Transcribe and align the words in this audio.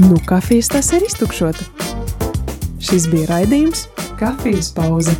Nu, 0.00 0.16
kafijas 0.26 0.68
tas 0.68 0.92
ir 0.96 1.02
iztukšota. 1.04 1.64
Šis 2.80 3.04
bija 3.12 3.26
raidījums 3.28 3.82
Kafijas 4.16 4.70
pauze. 4.72 5.12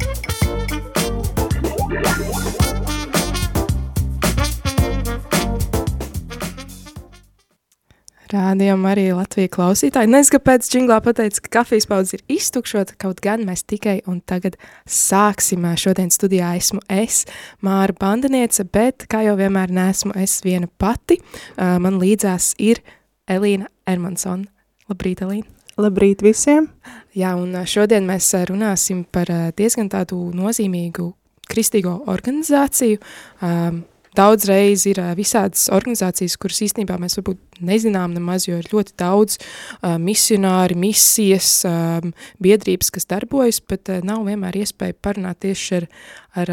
Rādījām 8.30 8.87
arī 8.89 9.11
Latvijas 9.12 9.51
klausītāji. 9.53 10.09
Nezinu, 10.09 10.32
kāpēc 10.39 10.71
Džinglā 10.73 10.97
pateica, 11.05 11.43
ka 11.45 11.53
kafijas 11.59 11.89
paudze 11.91 12.17
ir 12.17 12.23
iztukšota, 12.39 12.97
kaut 13.05 13.21
gan 13.21 13.45
mēs 13.45 13.67
tikai 13.69 13.99
un 14.09 14.23
tagad 14.25 14.57
sāksim. 14.89 15.67
Šodien 15.77 16.09
studijā 16.15 16.55
esmu 16.57 16.81
es, 16.89 17.27
Māra 17.61 17.93
Bandaniece, 18.01 18.65
bet, 18.65 19.05
kā 19.12 19.27
jau 19.29 19.37
vienmēr, 19.43 19.75
neesmu 19.77 20.17
es 20.17 20.39
viena 20.47 20.71
pati. 20.81 21.19
Man 21.59 22.01
līdzās 22.01 22.55
ir 22.57 22.81
Elīna 23.29 23.69
Ermansona. 23.85 24.48
Labrīt, 24.91 25.23
Elīna! 25.23 25.47
Labrīt 25.80 26.25
visiem! 26.27 26.67
Jā, 27.15 27.37
un 27.39 27.55
šodien 27.69 28.09
mēs 28.09 28.33
runāsim 28.51 29.05
par 29.07 29.30
diezgan 29.57 29.89
tādu 29.93 30.19
nozīmīgu 30.35 31.13
kristīgo 31.51 32.01
organizāciju. 32.11 32.99
Um, 33.41 33.85
Daudz 34.19 34.49
reiz 34.51 34.89
ir 34.91 34.99
visādas 35.15 35.69
organizācijas, 35.71 36.35
kuras 36.43 36.59
īstenībā 36.66 36.97
mēs 36.99 37.15
varbūt 37.21 37.61
nezinām 37.63 38.11
nemaz, 38.16 38.49
jo 38.49 38.57
ir 38.59 38.66
ļoti 38.73 38.97
daudz 38.99 39.37
misionāri, 40.03 40.75
misijas, 40.75 41.52
biedrības, 42.43 42.91
kas 42.97 43.07
darbojas, 43.07 43.61
bet 43.71 43.93
nav 44.02 44.25
vienmēr 44.27 44.59
iespēja 44.65 44.99
parunāt 44.99 45.38
tieši 45.47 45.79
ar, 45.79 45.87
ar 46.43 46.52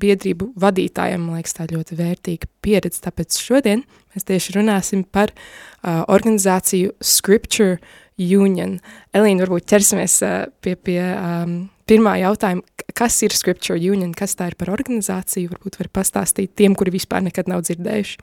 biedrību 0.00 0.50
vadītājiem, 0.60 1.22
man 1.22 1.40
liekas, 1.40 1.56
tā 1.58 1.68
ļoti 1.70 1.98
vērtīga 1.98 2.50
pieredze, 2.64 3.02
tāpēc 3.04 3.38
šodien 3.40 3.84
mēs 4.14 4.26
tieši 4.28 4.56
runāsim 4.58 5.04
par 5.04 5.32
uh, 5.34 6.04
organizāciju 6.04 6.94
Scripture 7.04 7.78
Union. 8.16 8.78
Elīna, 9.16 9.44
varbūt 9.44 9.68
ķersimies 9.72 10.20
uh, 10.24 10.36
pie, 10.64 10.76
pie 10.76 11.00
um, 11.02 11.58
pirmā 11.88 12.16
jautājuma, 12.22 12.64
kas 12.96 13.18
ir 13.26 13.34
Scripture 13.36 13.78
Union, 13.78 14.14
kas 14.16 14.36
tā 14.38 14.50
ir 14.50 14.56
par 14.58 14.72
organizāciju, 14.74 15.52
varbūt 15.54 15.78
var 15.82 15.92
pastāstīt 16.00 16.56
tiem, 16.58 16.74
kuri 16.78 16.94
vispār 16.96 17.24
nekad 17.26 17.50
nav 17.50 17.64
dzirdējuši. 17.66 18.18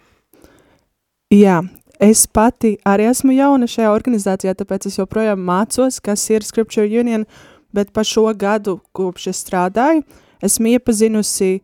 Jā, 1.33 1.61
es 2.03 2.25
pati 2.29 2.75
arī 2.85 3.07
esmu 3.09 3.33
jauna 3.33 3.69
šajā 3.69 3.93
organizācijā, 3.93 4.53
tāpēc 4.59 4.89
es 4.89 4.99
joprojām 4.99 5.41
mācos, 5.41 6.01
kas 6.03 6.25
ir 6.29 6.45
Scripture 6.45 6.85
Union, 6.85 7.25
bet 7.73 7.93
pa 7.93 8.03
šo 8.05 8.27
gadu, 8.37 8.77
kopš 8.93 9.31
es 9.31 9.41
strādāju, 9.45 10.03
esmu 10.43 10.75
iepazinusi, 10.75 11.61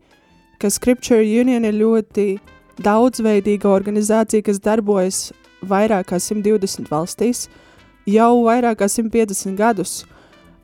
ka 0.60 0.70
Scripture 0.70 1.20
Union 1.20 1.64
ir 1.68 1.76
ļoti 1.80 2.28
daudzveidīga 2.80 3.68
organizācija, 3.68 4.44
kas 4.44 4.60
darbojas 4.64 5.30
vairāk 5.68 6.12
kā 6.12 6.20
120 6.20 6.88
valstīs, 6.90 7.48
jau 8.08 8.32
vairāk 8.46 8.80
kā 8.80 8.88
150 8.88 9.56
gadus, 9.60 10.00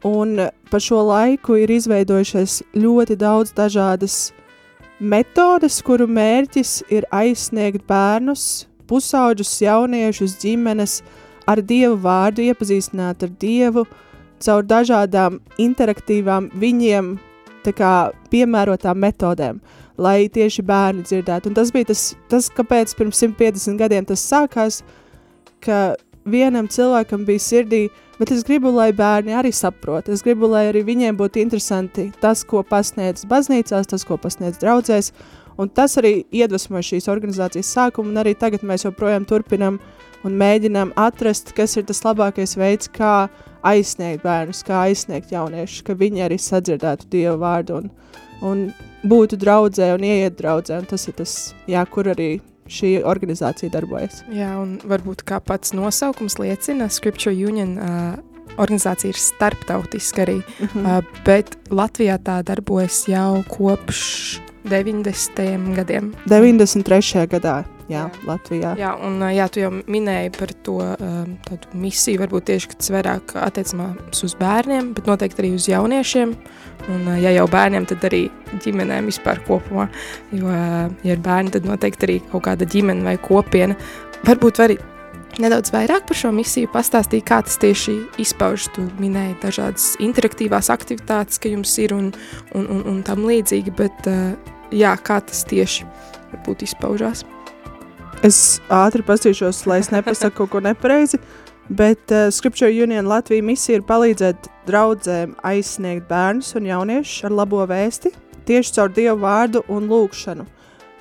Un 0.07 0.39
pa 0.71 0.79
šo 0.79 1.01
laiku 1.09 1.57
ir 1.57 1.71
izveidojušies 1.73 2.61
ļoti 2.77 3.17
daudz 3.19 3.51
dažādas 3.57 4.31
metodes, 5.01 5.81
kuru 5.83 6.07
mērķis 6.07 6.83
ir 6.93 7.07
aizsniegt 7.11 7.87
bērnus, 7.89 8.67
pusauģus, 8.87 9.55
jauniešus, 9.65 10.37
ģimenes 10.43 11.01
ar 11.49 11.63
Dievu 11.63 11.97
vārdu, 12.05 12.45
iepazīstināt 12.45 13.25
ar 13.27 13.33
Dievu 13.41 13.87
caur 14.39 14.63
dažādām 14.63 15.41
interaktīvām 15.59 16.51
viņiem 16.55 17.17
kā, 17.75 17.93
piemērotām 18.31 18.99
metodēm, 19.03 19.61
lai 19.99 20.29
tieši 20.33 20.63
bērni 20.67 21.07
dzirdētu. 21.07 21.51
Un 21.51 21.59
tas 21.59 21.73
bija 21.75 21.91
tas, 21.91 22.09
tas, 22.31 22.51
kāpēc 22.53 22.95
pirms 22.99 23.23
150 23.25 23.81
gadiem 23.81 24.07
tas 24.07 24.23
sākās, 24.23 24.83
ka 25.65 25.97
vienam 26.27 26.69
cilvēkam 26.71 27.25
bija 27.27 27.43
sirdī 27.43 27.87
Bet 28.17 28.31
es 28.33 28.45
gribu, 28.49 28.71
lai 28.73 28.95
bērni 28.97 29.35
arī 29.37 29.51
saprot. 29.53 30.07
Es 30.09 30.23
gribu, 30.25 30.49
lai 30.49 30.71
arī 30.71 30.81
viņiem 30.87 31.19
būtu 31.19 31.43
interesanti 31.43 32.07
tas, 32.23 32.47
ko 32.49 32.63
pasniedz 32.65 33.27
baznīcās, 33.29 33.91
tas, 33.91 34.07
ko 34.09 34.17
pasniedz 34.17 34.57
draudzēs. 34.63 35.11
Un 35.61 35.69
tas 35.69 35.99
arī 36.01 36.23
iedvesmoja 36.33 36.85
šīs 36.91 37.11
organizācijas 37.13 37.75
sākumu, 37.77 38.13
un 38.13 38.21
arī 38.21 38.33
tagad 38.37 38.65
mēs 38.65 38.87
joprojām 38.87 39.25
turpinam 39.29 39.77
un 40.25 40.37
mēģinām 40.41 40.95
atrast, 40.97 41.53
kas 41.57 41.77
ir 41.77 41.85
tas 41.89 42.01
labākais 42.05 42.57
veids, 42.57 42.89
kā 42.89 43.29
aizsniegt 43.71 44.25
bērnus, 44.25 44.63
kā 44.67 44.87
aizsniegt 44.89 45.33
jauniešus, 45.35 45.85
ka 45.87 45.97
viņi 45.99 46.27
arī 46.27 46.39
sadzirdētu 46.41 47.09
Dievu 47.13 47.39
vārdu 47.43 47.81
un, 47.81 47.91
un 48.47 48.67
būtu 49.07 49.39
draudzē 49.41 49.93
un 49.97 50.07
ieiet 50.07 50.39
draudzē. 50.39 50.81
Un 50.83 50.89
tas 50.91 51.07
ir 51.09 51.17
tas, 51.19 51.35
jā, 51.71 51.83
kur 51.91 52.11
arī 52.13 52.37
šī 52.71 52.97
organizācija 53.07 53.71
darbojas. 53.75 54.23
Jā, 54.35 54.57
un 54.61 54.77
varbūt 54.87 55.23
kā 55.27 55.41
pats 55.45 55.75
nosaukums 55.77 56.39
liecina, 56.43 56.89
Scripture 56.91 57.35
Union 57.35 57.77
uh, 57.79 58.17
organizācija 58.57 59.13
ir 59.13 59.21
starptautiska 59.21 60.27
arī, 60.27 60.41
mm 60.41 60.67
-hmm. 60.75 60.99
uh, 60.99 61.23
bet 61.25 61.57
Latvijā 61.71 62.19
tā 62.19 62.43
darbojas 62.43 63.07
jau 63.09 63.45
kopš 63.49 64.41
90. 64.65 65.75
gadiem. 65.75 66.13
93. 66.27 67.27
gadā 67.27 67.65
jā, 67.91 68.05
jā. 68.05 68.23
Latvijā. 68.29 68.73
Jā, 68.81 68.93
un 69.07 69.21
jā, 69.35 69.47
tu 69.53 69.63
jau 69.63 69.71
minēji 69.75 70.33
par 70.37 70.53
to 70.67 70.79
tādu 71.47 71.81
misiju, 71.83 72.23
varbūt 72.25 72.49
tieši, 72.51 72.71
ka 72.71 72.81
tas 72.81 72.93
vairāk 72.95 73.37
attiecamās 73.43 74.25
uz 74.27 74.37
bērniem, 74.41 74.93
bet 74.97 75.11
noteikti 75.11 75.45
arī 75.45 75.53
uz 75.57 75.69
jauniešiem, 75.71 76.35
un 76.95 77.07
ja 77.23 77.33
jau 77.37 77.47
bērniem, 77.53 77.87
tad 77.91 78.05
arī 78.09 78.27
ģimenēm 78.65 79.11
vispār 79.11 79.41
kopumā, 79.47 79.89
jo, 80.35 80.51
ja 80.51 81.15
ir 81.15 81.23
bērni, 81.23 81.55
tad 81.55 81.69
noteikti 81.69 82.09
arī 82.09 82.21
kaut 82.33 82.47
kāda 82.49 82.69
ģimene 82.69 83.07
vai 83.07 83.17
kopiena. 83.23 83.79
Varbūt 84.27 84.63
arī 84.65 84.79
nedaudz 85.43 85.71
vairāk 85.75 86.07
par 86.09 86.19
šo 86.19 86.33
misiju 86.35 86.71
pastāstīt, 86.73 87.27
kā 87.29 87.43
tas 87.45 87.59
tieši 87.63 87.97
izpaužas. 88.23 88.71
Tu 88.77 88.87
minēji 89.01 89.37
dažādas 89.43 89.93
interaktīvās 90.03 90.71
aktivitātes, 90.73 91.41
ka 91.43 91.53
jums 91.53 91.77
ir 91.83 91.95
un, 91.97 92.11
un, 92.57 92.67
un, 92.67 92.83
un 92.93 93.01
tam 93.07 93.27
līdzīgi, 93.29 93.75
bet 93.77 94.11
jā, 94.75 94.97
kā 95.07 95.21
tas 95.25 95.45
tieši 95.49 95.87
varbūt 96.33 96.67
izpaužās. 96.67 97.27
Es 98.27 98.59
ātri 98.73 99.05
paskatīšos, 99.07 99.61
lai 99.71 99.77
es 99.79 99.93
nepasaku 99.93 100.41
kaut 100.41 100.51
ko 100.57 100.61
nepareizi. 100.65 101.21
Bet 101.69 102.11
uh, 102.11 102.27
Scripture 102.35 102.71
Union 102.71 103.07
Latvijas 103.07 103.45
misija 103.47 103.79
ir 103.79 103.85
palīdzēt 103.87 104.49
draudzēm 104.67 105.37
aizsniegt 105.47 106.09
bērnus 106.09 106.55
un 106.59 106.67
jauniešus 106.67 107.27
ar 107.29 107.35
labo 107.35 107.61
vēsti 107.71 108.11
tieši 108.47 108.75
caur 108.77 108.91
Dievu 108.95 109.21
vārdu 109.23 109.63
un 109.71 109.87
lūgšanu. 109.91 110.47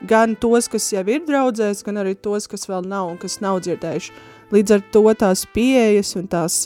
Gan 0.09 0.35
tos, 0.41 0.68
kas 0.69 0.90
jau 0.94 1.06
ir 1.09 1.24
draudzēs, 1.25 1.81
gan 1.85 2.02
arī 2.02 2.14
tos, 2.18 2.50
kas 2.52 2.68
vēl 2.69 2.85
nav 2.90 3.14
un 3.14 3.18
kas 3.22 3.40
nav 3.41 3.62
dzirdējuši. 3.66 4.14
Līdz 4.53 4.75
ar 4.75 4.85
to 4.94 5.03
tās 5.18 5.46
pieejas 5.53 6.14
un 6.19 6.28
tās 6.30 6.59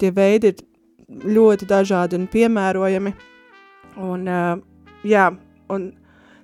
tie 0.00 0.10
veidi 0.12 0.52
ir 0.52 1.28
ļoti 1.36 1.68
dažādi 1.70 2.18
un 2.18 2.28
piemērojami. 2.32 3.14
Un, 4.04 4.28
uh, 4.28 4.60
jā, 5.06 5.30
un 5.72 5.88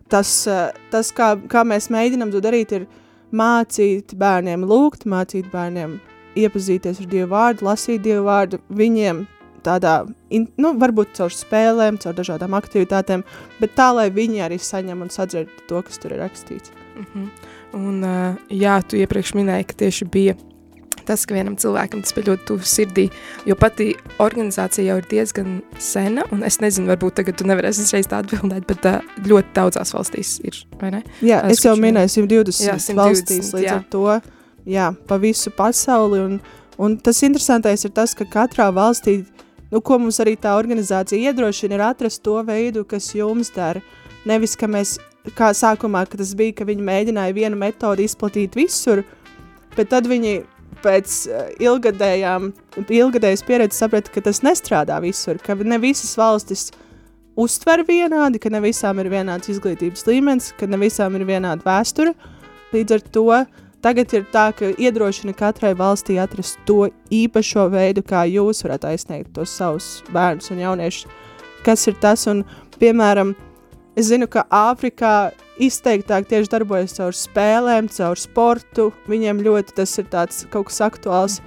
tas, 0.09 0.33
uh, 0.49 0.71
tas 0.93 1.13
kā, 1.17 1.35
kā 1.51 1.67
mēs 1.67 1.91
mēģinam 1.93 2.33
to 2.33 2.41
darīt, 2.45 2.77
ir 2.79 2.89
mācīt 3.33 4.15
bērniem 4.19 4.65
lūgt, 4.69 5.07
mācīt 5.07 5.51
bērniem 5.53 5.99
iepazīties 6.39 7.03
ar 7.03 7.11
Dievu 7.11 7.31
vārdu, 7.33 7.67
lasīt 7.67 8.03
Dievu 8.05 8.27
vārdu, 8.29 8.61
viņiem 8.69 9.25
tādā, 9.65 9.95
nu, 10.33 10.73
varbūt 10.81 11.15
caur 11.19 11.35
spēlēm, 11.35 11.99
caur 12.01 12.15
dažādām 12.17 12.55
aktivitātēm, 12.57 13.25
bet 13.61 13.75
tā, 13.77 13.91
lai 13.97 14.09
viņi 14.15 14.45
arī 14.47 14.61
saņem 14.63 15.05
un 15.05 15.11
sadzird 15.13 15.51
to, 15.69 15.83
kas 15.85 16.01
tur 16.01 16.15
ir 16.17 16.23
rakstīts. 16.25 16.73
Mm 16.97 17.07
-hmm. 17.15 17.29
Un, 17.73 18.01
jā, 18.51 18.81
tu 18.83 18.97
iepriekš 18.97 19.35
minēji, 19.35 19.67
ka 19.67 19.75
tieši 19.85 20.05
bija 20.05 20.35
tas, 21.11 21.27
ka 21.27 21.35
vienam 21.35 21.57
cilvēkam 21.61 22.05
tas 22.05 22.15
bija 22.17 22.31
ļoti 22.31 22.47
tuvu 22.49 22.69
sirdī, 22.71 23.07
jo 23.49 23.57
pati 23.59 23.91
organizācija 24.23 24.87
jau 24.87 24.99
ir 25.03 25.09
diezgan 25.11 25.61
sena, 25.83 26.25
un 26.35 26.45
es 26.47 26.61
nezinu, 26.63 26.89
varbūt 26.93 27.19
tagad 27.21 27.39
tu 27.41 27.49
nevarēsi 27.51 27.85
uzreiz 27.87 28.09
tā 28.11 28.23
atbildēt, 28.23 28.67
bet 28.71 28.87
uh, 28.89 29.01
ļoti 29.27 29.55
daudzās 29.57 29.95
valstīs 29.97 30.37
ir, 30.47 30.63
vai 30.81 30.95
ne? 30.97 31.03
Jā, 31.27 31.43
es, 31.51 31.59
es 31.59 31.67
jau 31.67 31.75
minēju 31.81 32.15
120, 32.23 32.63
jā, 32.71 32.79
120 32.79 33.03
valstīs, 33.03 33.53
līdz 33.57 33.67
jā. 33.67 33.77
ar 33.81 33.87
to, 33.93 34.07
jā, 34.71 34.89
pa 35.11 35.21
visu 35.21 35.53
pasauli, 35.57 36.23
un, 36.25 36.41
un 36.81 36.97
tas 37.03 37.23
interesantais 37.27 37.85
ir 37.85 37.95
tas, 37.97 38.15
ka 38.17 38.29
katrā 38.31 38.71
valstī, 38.75 39.21
nu, 39.71 39.83
ko 39.83 40.01
mums 40.03 40.21
arī 40.23 40.37
tā 40.41 40.55
organizācija 40.59 41.31
iedrošina, 41.31 41.77
ir 41.77 41.87
atrast 41.91 42.23
to 42.27 42.39
veidu, 42.47 42.85
kas 42.89 43.13
jums 43.17 43.53
dara, 43.55 43.83
nevis, 44.29 44.57
ka 44.59 44.69
mēs, 44.71 44.99
kā 45.37 45.53
sākumā, 45.57 46.07
ka 46.11 46.21
tas 46.21 46.35
bija, 46.39 46.61
ka 46.61 46.69
viņi 46.69 46.87
mēģināja 46.87 47.37
vienu 47.37 47.59
metodi 47.61 48.07
izplatīt 48.09 48.59
visur, 48.59 49.05
bet 49.77 49.93
tad 49.93 50.09
viņi 50.11 50.41
pēc 50.85 51.17
eh, 51.29 51.49
ilgadējām, 51.67 52.51
ilgadējas 52.87 53.45
pieredzes 53.47 53.81
sapratu, 53.83 54.13
ka 54.15 54.25
tas 54.27 54.43
nestrādā 54.47 55.01
visur, 55.05 55.41
ka 55.43 55.57
ne 55.59 55.79
visas 55.83 56.13
valstis 56.19 56.69
uztver 57.41 57.85
vienādi, 57.89 58.41
ka 58.43 58.53
ne 58.53 58.63
visām 58.65 59.01
ir 59.03 59.11
vienāds 59.13 59.53
izglītības 59.53 60.07
līmenis, 60.09 60.53
ka 60.59 60.69
ne 60.71 60.81
visām 60.81 61.17
ir 61.19 61.27
vienāda 61.29 61.65
vēsture. 61.67 62.15
Līdz 62.75 62.97
ar 62.97 63.05
to 63.15 63.27
tagad 63.83 64.13
ir 64.15 64.27
tā, 64.33 64.51
ka 64.57 64.73
iedrošina 64.77 65.35
katrai 65.37 65.73
valstī 65.79 66.21
atrast 66.23 66.61
to 66.69 66.89
īpašo 67.11 67.69
veidu, 67.73 68.05
kā 68.07 68.27
jūs 68.31 68.65
varat 68.67 68.89
aizsniegt 68.93 69.33
tos 69.37 69.55
savus 69.57 70.01
bērnus 70.15 70.53
un 70.53 70.65
jauniešus. 70.67 71.07
Kas 71.65 71.87
ir 71.91 71.97
tas, 72.01 72.25
un 72.31 72.45
piemēram, 72.81 73.35
Es 73.99 74.07
zinu, 74.09 74.29
ka 74.31 74.47
Āfrikā 74.55 75.33
izteiktāk 75.63 76.29
tieši 76.31 76.51
darbojas 76.53 76.97
caur 76.97 77.17
spēlēm, 77.17 77.91
caur 77.93 78.19
sportu. 78.21 78.91
Viņiem 79.11 79.43
ļoti 79.45 79.77
tas 79.81 79.97
ir 80.01 80.09
tāds 80.13 80.45
kaut 80.53 80.71
kas 80.71 80.81
aktuāls. 80.89 81.41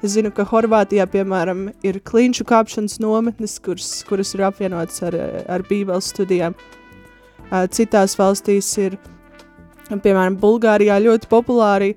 Es 0.00 0.14
zinu, 0.14 0.30
ka 0.32 0.46
Horvātijā, 0.48 1.04
piemēram, 1.12 1.66
ir 1.84 2.00
klinšu 2.00 2.46
kāpšanas 2.48 2.96
nometnes, 3.02 3.58
kuras, 3.60 3.90
kuras 4.08 4.32
ir 4.32 4.46
apvienotas 4.48 5.02
ar, 5.04 5.16
ar 5.44 5.64
bībeles 5.68 6.08
studijām. 6.14 6.56
Citās 7.74 8.16
valstīs 8.16 8.70
ir, 8.80 8.96
piemēram, 9.90 10.38
Bulgārijā 10.40 10.96
ļoti 11.04 11.28
populāri 11.28 11.92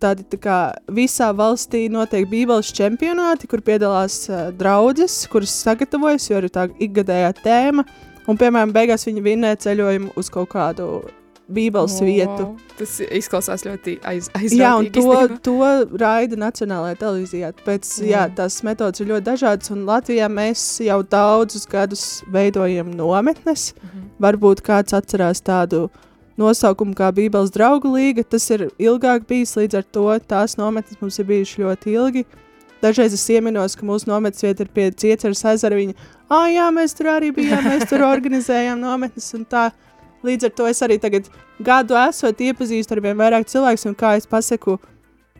tādi 0.00 0.24
tā 0.32 0.38
kā 0.40 0.58
visā 0.96 1.30
valstī 1.36 1.84
notiek 1.92 2.26
bībeles 2.30 2.72
čempionāti, 2.76 3.48
kur 3.50 3.62
piedalās 3.64 4.22
uh, 4.30 4.48
draudzes, 4.56 5.22
kuras 5.30 5.52
sagatavojas, 5.64 6.30
jo 6.30 6.40
ir 6.40 6.48
tā 6.52 6.66
ikgadējā 6.80 7.34
tēma, 7.44 7.84
un, 8.30 8.38
piemēram, 8.40 8.74
beigās 8.74 9.06
viņi 9.08 9.24
vinnē 9.24 9.54
ceļojumu 9.60 10.14
uz 10.20 10.30
kaut 10.32 10.52
kādu 10.54 10.90
Bībeles 11.50 11.96
oh, 11.98 12.06
vietu. 12.06 12.46
Tas 12.78 12.92
izklausās 13.02 13.64
ļoti 13.66 13.96
aiz, 14.06 14.28
aizrautīgi. 14.38 14.60
Jā, 14.60 14.74
un 14.78 14.90
to, 14.94 15.38
to 15.48 15.98
raida 15.98 16.38
Nacionālajā 16.38 16.98
televīzijā. 17.00 17.50
Tāpēc, 17.58 17.88
mm. 17.88 18.10
jā, 18.12 18.26
tās 18.38 18.60
metodas 18.66 19.02
ir 19.02 19.10
ļoti 19.10 19.26
dažādas, 19.26 19.72
un 19.74 19.82
Latvijā 19.88 20.28
mēs 20.30 20.62
jau 20.86 21.00
daudzus 21.02 21.66
gadus 21.70 22.04
veidojam 22.30 22.92
nometnes. 22.94 23.72
Mm 23.74 23.88
-hmm. 23.88 24.06
Varbūt 24.26 24.62
kāds 24.66 24.94
atcerās 24.96 25.42
tādu 25.42 25.88
nosaukumu 26.40 26.94
kā 26.94 27.10
Bībeles 27.12 27.52
draugu 27.54 27.92
līga. 27.96 28.24
Tas 28.24 28.50
ir 28.50 28.68
ilgāk 28.78 29.26
bijis, 29.28 29.56
līdz 29.56 29.78
ar 29.78 29.84
to 29.90 30.06
tās 30.28 30.56
nometnes 30.56 31.00
mums 31.00 31.18
ir 31.18 31.26
bijušas 31.26 31.58
ļoti 31.64 31.96
ilgi. 31.98 32.24
Dažreiz 32.80 33.14
es 33.16 33.26
ieminos, 33.28 33.76
ka 33.76 33.86
mūsu 33.86 34.08
nometnes 34.08 34.44
vieta 34.44 34.64
ir 34.64 34.70
pie 34.72 34.88
Cieceras 34.90 35.44
ezera. 35.52 35.76
Viņa, 35.76 35.96
ah, 36.32 36.46
jā, 36.48 36.68
mēs 36.74 36.96
tur 36.96 37.10
arī 37.12 37.32
bijām, 37.36 37.66
mēs 37.68 37.88
tur 37.90 38.06
organizējām 38.08 38.80
nometnes 38.80 39.28
un 39.36 39.44
tā. 39.48 39.70
Līdz 40.24 40.50
ar 40.50 40.56
to 40.56 40.68
es 40.68 40.82
arī 40.84 40.98
tagad 41.00 41.28
gadu 41.64 41.96
esot 41.96 42.40
iepazīstu 42.44 42.96
ar 42.96 43.00
vien 43.04 43.16
vairāk 43.16 43.46
cilvēku, 43.48 43.88
un 43.88 43.96
kā 43.96 44.14
es 44.20 44.28
pasaku 44.28 44.76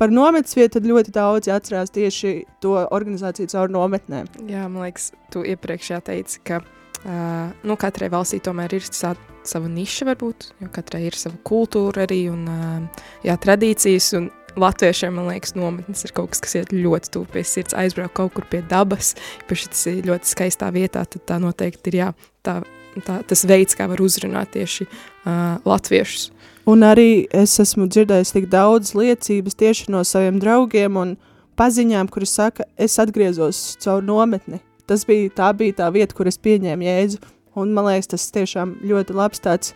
par 0.00 0.12
nometnes 0.12 0.56
vietu, 0.56 0.78
tad 0.78 0.88
ļoti 0.88 1.12
daudzi 1.12 1.52
atcerās 1.52 1.92
tieši 1.92 2.34
to 2.64 2.78
organizāciju 2.88 3.52
caur 3.52 3.72
nometnēm. 3.72 4.30
Jā, 4.48 4.64
man 4.72 4.86
liekas, 4.86 5.10
tu 5.32 5.44
iepriekš 5.44 5.90
teici, 6.06 6.40
ka 6.48 6.62
uh, 6.62 7.52
nu, 7.60 7.76
katrai 7.80 8.08
valstī 8.12 8.40
tomēr 8.40 8.78
ir 8.78 8.88
sa 8.88 9.12
sava 9.44 9.68
niša, 9.72 10.08
varbūt, 10.08 10.48
jo 10.60 10.68
katrai 10.72 11.02
ir 11.08 11.16
sava 11.16 11.36
kultūra 11.44 12.06
arī 12.06 12.22
un 12.32 12.48
uh, 12.48 13.04
jā, 13.26 13.36
tradīcijas. 13.40 14.12
Un 14.16 14.30
Latviešiem, 14.58 15.14
man 15.14 15.28
liekas, 15.30 15.54
nometnes 15.54 16.02
ir 16.06 16.14
kaut 16.16 16.32
kas, 16.32 16.42
kas 16.42 16.56
iet 16.58 16.74
ļoti 16.74 17.12
tuvu 17.14 17.30
pie 17.30 17.44
sirds, 17.46 17.76
aizbraukt 17.78 18.16
kaut 18.18 18.34
kur 18.34 18.48
pie 18.50 18.64
dabas, 18.66 19.14
īpaši 19.44 19.70
tas 19.70 19.86
ir 19.92 20.02
ļoti 20.10 20.32
skaistā 20.32 20.72
vietā, 20.74 21.04
tad 21.06 21.26
tā 21.28 21.38
noteikti 21.42 21.92
ir 21.92 21.98
jā, 22.00 22.12
tā 22.46 22.60
tā, 22.98 23.20
tas 23.26 23.44
veids, 23.46 23.76
kā 23.78 23.86
var 23.90 24.00
uzrunāt 24.02 24.52
tieši 24.56 24.86
uh, 24.86 25.58
latviešus. 25.66 26.30
Un 26.70 26.84
arī 26.86 27.26
es 27.34 27.56
esmu 27.62 27.88
dzirdējis 27.90 28.34
tik 28.36 28.48
daudz 28.52 28.94
liecības 28.98 29.56
tieši 29.58 29.90
no 29.94 30.02
saviem 30.06 30.40
draugiem 30.42 30.98
un 31.00 31.14
paziņām, 31.60 32.10
kuri 32.12 32.28
saka, 32.28 32.66
es 32.80 32.98
atgriezos 33.02 33.78
caur 33.82 34.04
nometni. 34.04 34.60
Tas 34.90 35.06
bija, 35.06 35.30
tā 35.34 35.50
bija 35.56 35.80
tā 35.82 35.90
vieta, 35.94 36.16
kur 36.16 36.28
es 36.28 36.40
pieņēmu 36.42 36.86
jēdzu, 36.86 37.20
un 37.60 37.74
man 37.76 37.90
liekas, 37.90 38.10
tas 38.14 38.28
tiešām 38.34 38.80
ļoti 38.86 39.16
labs 39.16 39.42
tāds 39.44 39.74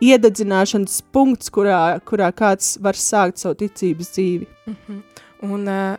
iededzināšanas 0.00 1.00
punkts, 1.12 1.50
kurā, 1.52 2.00
kurā 2.08 2.30
kāds 2.36 2.76
var 2.82 2.98
sākt 2.98 3.42
savu 3.42 3.58
ticības 3.60 4.14
dzīvi. 4.16 4.46
Mm 4.66 4.76
-hmm. 4.86 5.02
Un 5.40 5.68
uh, 5.68 5.96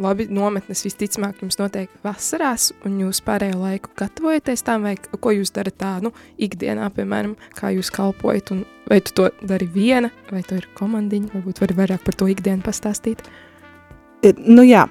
labi, 0.00 0.26
nometnes 0.30 0.84
visticamāk 0.84 1.42
jums 1.42 1.58
notiek 1.58 1.90
vasarās, 2.04 2.72
un 2.86 2.98
jūs 3.02 3.20
pārējo 3.24 3.60
laiku 3.60 3.90
gatavojaties 3.98 4.64
tam, 4.66 4.82
vai 4.82 4.96
ko 4.96 5.34
jūs 5.34 5.52
darat 5.54 5.76
tā, 5.80 5.92
nu, 6.04 6.12
ikdienā, 6.38 6.90
piemēram, 6.94 7.36
kā 7.58 7.72
jūs 7.74 7.90
kalpojat, 7.94 8.50
un 8.50 8.64
vai 8.90 9.00
tu 9.00 9.14
to 9.14 9.30
dari 9.42 9.66
viena, 9.66 10.10
vai 10.30 10.42
to 10.42 10.54
ir 10.54 10.68
komandiņa, 10.78 11.32
varbūt 11.34 11.60
vari 11.60 11.74
vairāk 11.74 12.04
par 12.04 12.14
to 12.14 12.28
ikdienu 12.32 12.62
pastāstīt? 12.62 13.24
Nu 14.38 14.64
jā, 14.64 14.86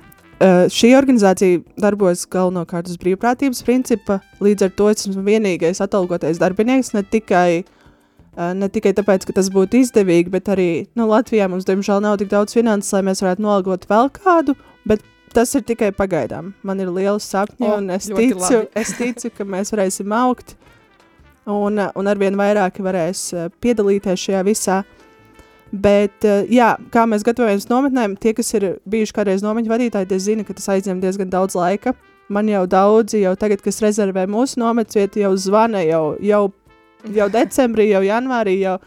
šī 0.73 0.93
organizācija 0.97 1.61
darbojas 1.81 2.25
galvenokārt 2.29 2.89
uz 2.91 2.99
brīvprātības 3.01 3.63
principa, 3.65 4.19
līdz 4.43 4.67
ar 4.67 4.75
to 4.77 4.89
esmu 4.91 5.23
vienīgais 5.25 5.81
atalgotais 5.83 6.41
darbinieks, 6.41 6.93
ne 6.93 7.03
tikai 7.03 7.63
Ne 8.33 8.65
tikai 8.73 8.95
tāpēc, 8.97 9.27
ka 9.29 9.35
tas 9.37 9.51
būtu 9.53 9.77
izdevīgi, 9.83 10.31
bet 10.33 10.47
arī 10.49 10.69
nu, 10.97 11.05
Latvijā 11.05 11.45
mums, 11.51 11.67
diemžēl, 11.69 11.99
nav 12.01 12.15
tik 12.17 12.31
daudz 12.31 12.55
finanses, 12.55 12.89
lai 12.95 13.03
mēs 13.05 13.21
varētu 13.21 13.45
nolgot 13.45 13.85
vēl 13.91 14.09
kādu, 14.15 14.55
Bet 14.85 15.03
tas 15.33 15.53
ir 15.55 15.63
tikai 15.65 15.91
pagaidām. 15.95 16.51
Man 16.67 16.81
ir 16.83 16.91
liels 16.93 17.25
sapņi, 17.31 17.67
oh, 17.67 17.77
un 17.79 17.93
es 17.95 18.09
ticu, 18.11 18.65
es 18.79 18.93
ticu, 18.99 19.31
ka 19.37 19.47
mēs 19.47 19.73
varēsim 19.73 20.11
augt. 20.15 20.57
Un, 21.49 21.79
un 21.79 22.07
arvien 22.07 22.37
vairāk 22.39 22.79
varēs 22.83 23.23
eh, 23.35 23.47
piedalīties 23.63 24.27
šajā 24.27 24.43
visā. 24.47 24.81
Bet, 25.73 26.23
eh, 26.27 26.45
jā, 26.53 26.69
kā 26.93 27.03
mēs 27.09 27.25
gatavojamies 27.27 27.67
nometnēm, 27.71 28.15
tie, 28.21 28.35
kas 28.37 28.53
ir 28.55 28.67
bijuši 28.87 29.15
kādreiz 29.15 29.43
nometņu 29.43 29.73
vadītāji, 29.73 30.11
tie 30.11 30.19
zina, 30.23 30.45
ka 30.47 30.55
tas 30.55 30.69
aizņem 30.75 31.01
diezgan 31.03 31.31
daudz 31.33 31.57
laika. 31.59 31.95
Man 32.31 32.47
jau 32.47 32.63
daudzi, 32.69 33.23
jau 33.25 33.33
tagad, 33.39 33.63
kas 33.63 33.81
rezervē 33.83 34.23
mūsu 34.31 34.61
nometnes 34.61 34.95
vietu, 34.95 35.19
jau 35.25 35.33
zvana 35.35 35.83
jau, 35.83 36.05
jau, 36.23 36.45
jau 37.11 37.29
decembrī, 37.29 37.89
jau 37.91 38.03
janvārī. 38.05 38.57
Jau, 38.63 38.77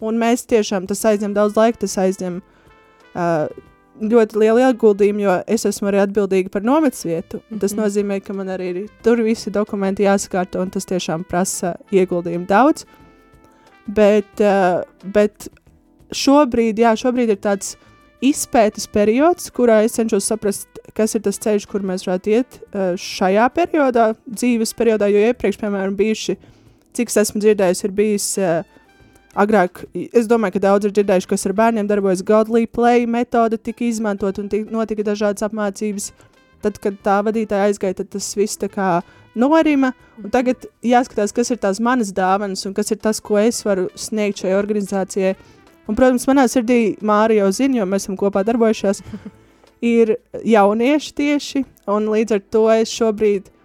un 0.00 0.20
mēs 0.20 0.46
tiešām 0.48 0.86
tas 0.90 1.04
aizņem 1.04 1.34
daudz 1.36 1.58
laika, 1.58 1.82
tas 1.84 1.98
aizņem 2.00 2.40
uh, 2.40 3.48
ļoti 4.00 4.40
lielu 4.40 4.62
ieguldījumu, 4.64 5.24
jo 5.24 5.36
es 5.50 5.66
esmu 5.68 5.90
arī 5.90 6.00
atbildīga 6.04 6.52
par 6.52 6.64
nometnes 6.64 7.04
vietu. 7.04 7.36
Mm 7.36 7.42
-hmm. 7.50 7.60
Tas 7.60 7.74
mhm. 7.74 7.82
nozīmē, 7.82 8.20
ka 8.24 8.32
man 8.32 8.48
arī 8.48 8.70
ir 8.70 8.88
tur 9.02 9.22
visi 9.22 9.50
dokumenti 9.50 10.04
jāsakārto, 10.04 10.60
un 10.60 10.70
tas 10.70 10.86
tiešām 10.86 11.24
prasa 11.24 11.74
ieguldījumu 11.92 12.46
daudz. 12.46 12.84
Bet, 13.86 14.40
uh, 14.40 14.82
bet 15.04 15.48
šobrīd, 16.12 16.78
jā, 16.78 16.96
šobrīd 16.96 17.30
ir 17.30 17.36
tāds 17.36 17.76
izpētes 18.20 18.86
periods, 18.86 19.50
kurā 19.50 19.82
es 19.84 19.92
cenšos 19.96 20.26
saprast, 20.28 20.68
kas 20.94 21.14
ir 21.14 21.22
tas 21.22 21.38
ceļš, 21.38 21.66
kur 21.66 21.82
mēs 21.82 22.06
varētu 22.06 22.30
iet 22.30 22.60
uh, 22.60 22.94
šajā 22.96 23.48
periodā, 23.54 24.14
dzīves 24.26 24.74
periodā, 24.74 25.08
jo 25.08 25.18
iepriekš, 25.18 25.56
piemēram, 25.56 25.96
bijuši, 25.96 26.36
cik 26.96 27.12
es 27.12 27.20
esmu 27.24 27.42
dzirdējis, 27.42 27.84
ir 27.86 27.96
bijis 27.96 28.28
uh, 28.40 28.60
Agrāk, 29.38 29.84
es 29.94 30.26
domāju, 30.26 30.56
ka 30.56 30.62
daudz 30.64 30.88
ir 30.88 30.94
dzirdējuši, 30.94 31.28
kas 31.30 31.46
ar 31.46 31.52
bērniem 31.54 31.86
darbojas 31.86 32.24
Godly 32.26 32.64
Play 32.66 33.06
metode, 33.06 33.60
tika 33.62 33.84
izmantot 33.86 34.40
un 34.42 34.48
tika, 34.50 34.66
notika 34.74 35.04
dažādas 35.06 35.46
apmācības. 35.46 36.08
Tad, 36.60 36.80
kad 36.82 36.96
tā 37.04 37.20
vadītāja 37.24 37.68
aizgāja, 37.70 38.00
tad 38.00 38.10
tas 38.12 38.26
viss 38.36 38.58
tā 38.60 38.66
kā 38.68 38.88
norima, 39.38 39.92
tagad 40.34 40.66
jāskatās, 40.84 41.32
kas 41.32 41.54
ir 41.54 41.60
tās 41.62 41.78
manas 41.80 42.10
dāvanas 42.12 42.66
un 42.66 42.74
kas 42.76 42.90
ir 42.90 42.98
tas, 43.00 43.22
ko 43.22 43.38
es 43.40 43.62
varu 43.64 43.86
sniegt 43.94 44.42
šai 44.42 44.56
organizācijai. 44.58 45.36
Un, 45.86 45.94
protams, 45.94 46.26
manā 46.28 46.48
sirdī 46.50 46.98
Māri 47.00 47.38
jau 47.38 47.48
zina, 47.54 47.78
jo 47.78 47.86
mēs 47.88 48.08
esam 48.08 48.18
kopā 48.18 48.42
darbojušies, 48.44 49.04
ir 49.94 50.16
jaunieši 50.42 51.16
tieši, 51.22 51.64
līdz 51.86 52.36
ar 52.36 52.44
to 52.50 52.66
es 52.74 52.98
šobrīd 52.98 53.46
Esmu 53.46 53.59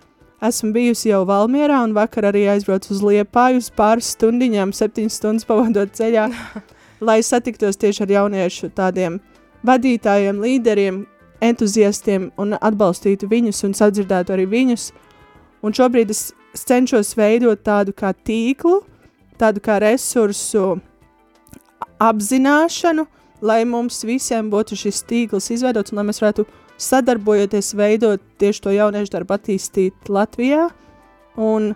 bijusi 0.76 1.10
jau 1.10 1.24
Valmjerā 1.28 1.82
un 1.86 1.94
vakar 1.96 2.30
arī 2.32 2.46
aizbraucu 2.54 2.92
uz 2.94 3.02
Liepāju 3.04 3.62
uz 3.62 3.70
pāris 3.74 4.12
stundiņām, 4.16 4.74
septiņas 4.76 5.18
stundas 5.20 5.48
pavadot 5.50 5.92
ceļā, 5.96 6.28
lai 7.08 7.20
satiktos 7.24 7.80
tieši 7.82 8.04
ar 8.06 8.14
jauniešu 8.16 8.70
tādiem 8.76 9.20
vadītājiem, 9.66 10.42
līderiem, 10.44 11.04
entuziastiem 11.44 12.30
un 12.42 12.58
atbalstītu 12.60 13.30
viņus 13.32 13.64
un 13.68 13.76
sadzirdētu 13.78 14.36
arī 14.36 14.46
viņus. 14.52 14.90
Un 15.66 15.74
šobrīd 15.74 16.14
es 16.14 16.28
cenšos 16.56 17.16
veidot 17.18 17.64
tādu 17.66 17.96
kā 17.96 18.14
tīklu, 18.14 18.82
tādu 19.40 19.64
kā 19.64 19.80
resursu 19.84 20.76
apzināšanu, 22.02 23.08
lai 23.46 23.64
mums 23.68 24.04
visiem 24.08 24.50
būtu 24.52 24.78
šis 24.80 25.04
tīkls 25.10 25.52
izveidots 25.54 25.92
un 25.94 26.00
lai 26.00 26.08
mēs 26.10 26.22
varētu 26.24 26.46
sadarbojoties, 26.82 27.74
veidot 27.78 28.22
tieši 28.42 28.64
to 28.64 28.74
jauniešu 28.76 29.14
darbu, 29.14 29.38
attīstīt 29.38 30.12
Latvijā. 30.12 30.68
Un, 31.40 31.74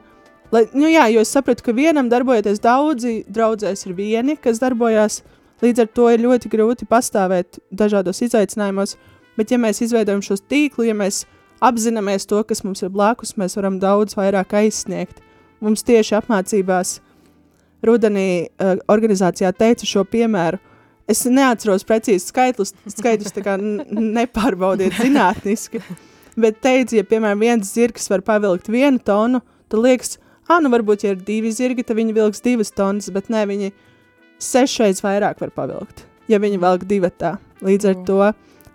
lai, 0.53 0.65
nu 0.73 0.89
jā, 0.91 1.07
jo 1.13 1.23
es 1.23 1.31
sapratu, 1.35 1.65
ka 1.65 1.75
vienam 1.75 2.11
darbojoties 2.11 2.61
daudzi 2.63 3.23
draudzēs 3.31 3.85
ir 3.87 3.95
vieni, 3.97 4.37
kas 4.39 4.61
darbojās, 4.63 5.21
līdz 5.63 5.85
ar 5.85 5.91
to 5.95 6.07
ir 6.13 6.23
ļoti 6.23 6.51
grūti 6.51 6.87
pastāvēt 6.89 7.61
dažādos 7.71 8.21
izaicinājumos, 8.27 8.95
bet 9.39 9.51
ja 9.51 9.59
mēs 9.59 9.83
izveidojam 9.83 10.23
šos 10.25 10.43
tīklu, 10.51 10.87
ja 10.87 10.95
mēs 10.95 11.25
apzināmies 11.63 12.27
to, 12.27 12.39
kas 12.47 12.63
mums 12.63 12.83
ir 12.83 12.91
blakus, 12.93 13.35
mēs 13.39 13.57
varam 13.59 13.79
daudz 13.79 14.15
vairāk 14.19 14.55
aizsniegt. 14.61 15.19
Mums 15.59 15.83
tieši 15.83 16.15
apmācībās 16.21 16.99
rudenī 17.83 18.47
uh, 18.47 18.79
organizācijā 18.91 19.51
teica 19.55 19.87
šo 19.87 20.05
piemēru, 20.07 20.59
Es 21.09 21.23
neatceros 21.25 21.85
precīzi 21.89 22.29
skaitļus, 22.29 22.75
skaitļus 22.93 23.33
nepārbaudiet 23.89 24.99
zinātniski. 24.99 25.81
Bet 26.39 26.59
teica, 26.63 26.99
ja 26.99 27.05
piemēram 27.07 27.41
viens 27.41 27.71
zirgs 27.73 28.05
var 28.11 28.21
pavilkt 28.25 28.69
vienu 28.71 29.01
tonu, 29.03 29.41
tad 29.71 29.81
liekas, 29.83 30.19
ah, 30.47 30.59
nu 30.61 30.69
varbūt, 30.71 31.03
ja 31.03 31.15
ir 31.15 31.23
divi 31.25 31.51
zirgi, 31.51 31.83
tad 31.83 31.97
viņi 31.97 32.15
vilks 32.15 32.43
divas 32.45 32.71
tonnas, 32.75 33.09
bet 33.11 33.31
ne, 33.33 33.41
viņi 33.49 33.71
sešreiz 34.39 35.01
vairāk 35.03 35.41
var 35.41 35.51
pavilkt, 35.55 36.05
ja 36.31 36.39
viņi 36.39 36.61
velk 36.61 36.85
divatā. 36.87 37.35
Līdz 37.65 37.89
ar 37.89 37.97
to 38.07 38.19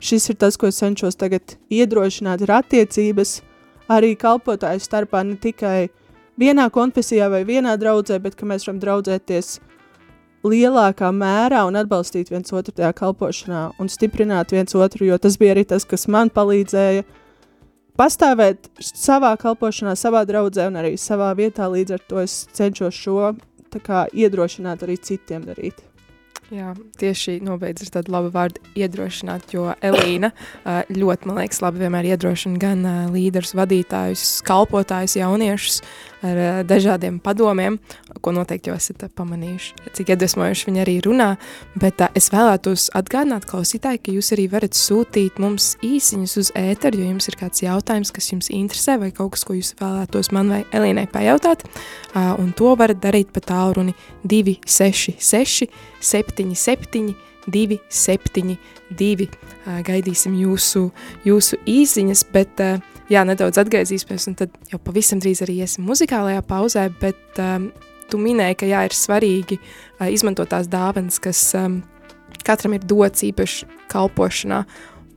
šis 0.05 0.29
ir 0.35 0.39
tas, 0.43 0.59
ko 0.61 0.69
es 0.69 0.81
cenšos 0.83 1.17
tagad 1.17 1.57
iedrošināt, 1.73 2.45
ir 2.45 2.53
attiecības 2.53 3.39
arī 3.95 4.13
kalpotāju 4.21 4.83
starpā 4.85 5.23
ne 5.25 5.39
tikai 5.41 5.89
vienā 6.41 6.69
konfesijā 6.75 7.31
vai 7.33 7.45
vienā 7.49 7.79
draudzē, 7.81 8.19
bet 8.21 8.37
ka 8.37 8.49
mēs 8.49 8.67
varam 8.67 8.83
draudzēties 8.83 9.59
lielākā 10.45 11.11
mērā 11.15 11.65
un 11.69 11.79
atbalstīt 11.81 12.31
viens 12.33 12.53
otru 12.53 12.75
tajā 12.77 12.93
kalpošanā 12.97 13.63
un 13.81 13.91
stiprināt 13.93 14.53
viens 14.53 14.77
otru, 14.77 15.09
jo 15.09 15.19
tas 15.19 15.39
bija 15.41 15.55
arī 15.57 15.65
tas, 15.69 15.87
kas 15.89 16.07
man 16.09 16.31
palīdzēja 16.35 17.07
pastāvēt 17.99 18.69
savā 18.83 19.35
kalpošanā, 19.41 19.97
savā 19.97 20.25
draudzē 20.29 20.69
un 20.71 20.79
arī 20.83 20.95
savā 21.01 21.33
vietā. 21.39 21.71
Līdz 21.71 21.97
ar 21.97 22.07
to 22.09 22.23
es 22.25 22.45
cenšos 22.55 22.95
šo 22.95 23.35
kā, 23.83 24.05
iedrošināt 24.13 24.85
arī 24.87 24.99
citiem 25.03 25.47
darīt. 25.49 25.81
Jā, 26.53 26.75
tieši 27.01 27.39
nobeidz 27.41 27.87
ar 27.87 27.91
tādu 27.97 28.13
labu 28.13 28.29
vārdu 28.35 28.61
iedrošināt, 28.77 29.55
jo 29.55 29.71
Elīna 29.81 30.29
ļoti, 30.93 31.29
man 31.31 31.39
liekas, 31.41 31.63
labi 31.65 31.81
vienmēr 31.81 32.11
iedrošina 32.13 32.61
gan 32.61 32.85
līderus, 33.15 33.55
vadītājus, 33.57 34.43
kalpotājus, 34.45 35.17
jauniešus, 35.17 35.81
ar 36.25 36.41
dažādiem 36.69 37.17
padomiem, 37.25 37.79
ko 38.21 38.33
noteikti 38.37 38.71
jau 38.71 38.77
esat 38.77 39.07
pamanījuši, 39.17 39.89
cik 39.97 40.13
iedvesmojuši 40.15 40.69
viņi 40.69 40.83
arī 40.85 40.99
runā, 41.05 41.31
bet 41.81 42.05
es 42.13 42.29
vēlētos 42.33 42.91
atgādināt 42.97 43.49
klausītāji, 43.49 44.03
ka 44.05 44.15
jūs 44.15 44.33
arī 44.37 44.47
varat 44.53 44.77
sūtīt 44.77 45.41
mums 45.43 45.75
īsiņus 45.85 46.37
uz 46.43 46.53
ēteru, 46.61 47.01
jo 47.01 47.11
jums 47.15 47.29
ir 47.33 47.39
kāds 47.41 47.65
jautājums, 47.65 48.13
kas 48.15 48.31
jums 48.33 48.53
interesē, 48.53 48.99
vai 49.01 49.11
kaut 49.17 49.35
kas, 49.37 49.47
ko 49.49 49.57
jūs 49.57 49.73
vēlētos 49.81 50.33
man 50.37 50.53
vai 50.53 50.63
Elīnai 50.77 51.09
pajautāt, 51.13 51.65
un 52.15 52.53
to 52.57 52.77
varat 52.79 53.01
darīt 53.01 53.33
pa 53.33 53.41
tālruni 53.45 53.97
266 54.29 55.69
77 56.35 57.15
272. 57.51 59.29
Gaidīsim 59.85 60.37
jūsu, 60.39 60.89
jūsu 61.27 61.59
īsiņas, 61.69 62.25
bet 62.33 62.63
jā, 63.13 63.25
nedaudz 63.29 63.61
atgriezīsimies, 63.61 64.29
un 64.31 64.39
tad 64.39 64.55
jau 64.71 64.81
pavisam 64.83 65.21
drīz 65.23 65.43
arī 65.45 65.61
iesim 65.65 65.85
muzikālajā 65.89 66.45
pauzē, 66.49 66.87
bet 67.03 67.41
tu 68.11 68.21
minēji, 68.21 68.61
ka 68.61 68.71
jā, 68.71 68.85
ir 68.89 68.97
svarīgi 68.97 69.61
izmantot 70.15 70.53
tās 70.53 70.71
dāvanas, 70.73 71.21
kas 71.23 71.41
katram 72.45 72.77
ir 72.77 72.87
dots 72.89 73.25
īpaši 73.27 73.69
kalpošanā, 73.93 74.65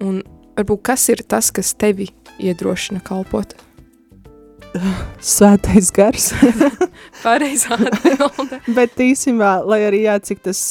un 0.04 0.20
varbūt 0.58 0.84
kas 0.92 1.08
ir 1.14 1.24
tas, 1.28 1.52
kas 1.54 1.74
tevi 1.80 2.10
iedrošina 2.44 3.02
kalpot? 3.06 3.56
Svētais 5.34 5.92
gars. 5.96 6.32
Pareizā 7.26 7.78
atbilde. 7.78 8.60
bet 8.78 9.00
īstenībā, 9.02 9.58
lai 9.68 9.82
arī 9.88 10.04
jā, 10.06 10.18
cik 10.24 10.44
tas 10.48 10.62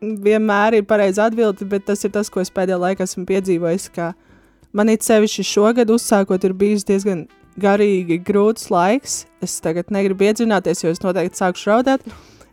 vienmēr 0.00 0.78
ir 0.78 0.86
pareizi 0.88 1.22
atbildi, 1.22 1.66
bet 1.68 1.86
tas 1.88 2.04
ir 2.06 2.12
tas, 2.14 2.30
ko 2.30 2.42
es 2.42 2.52
pēdējā 2.54 2.78
laikā 2.84 3.06
esmu 3.06 3.26
piedzīvojis, 3.28 3.90
man 4.72 4.92
it 4.92 5.06
sevišķi 5.06 5.44
šogad 5.48 5.90
uzsākot 5.90 6.44
ir 6.44 6.54
bijis 6.54 6.86
diezgan 6.88 7.26
garīgi 7.58 8.20
grūts 8.22 8.70
laiks. 8.70 9.24
Es 9.42 9.58
tagad 9.64 9.92
negribu 9.94 10.28
iedzināties, 10.28 10.84
jo 10.84 10.92
es 10.94 11.02
noteikti 11.02 11.40
sākšu 11.40 11.72
raudāt. 11.72 12.04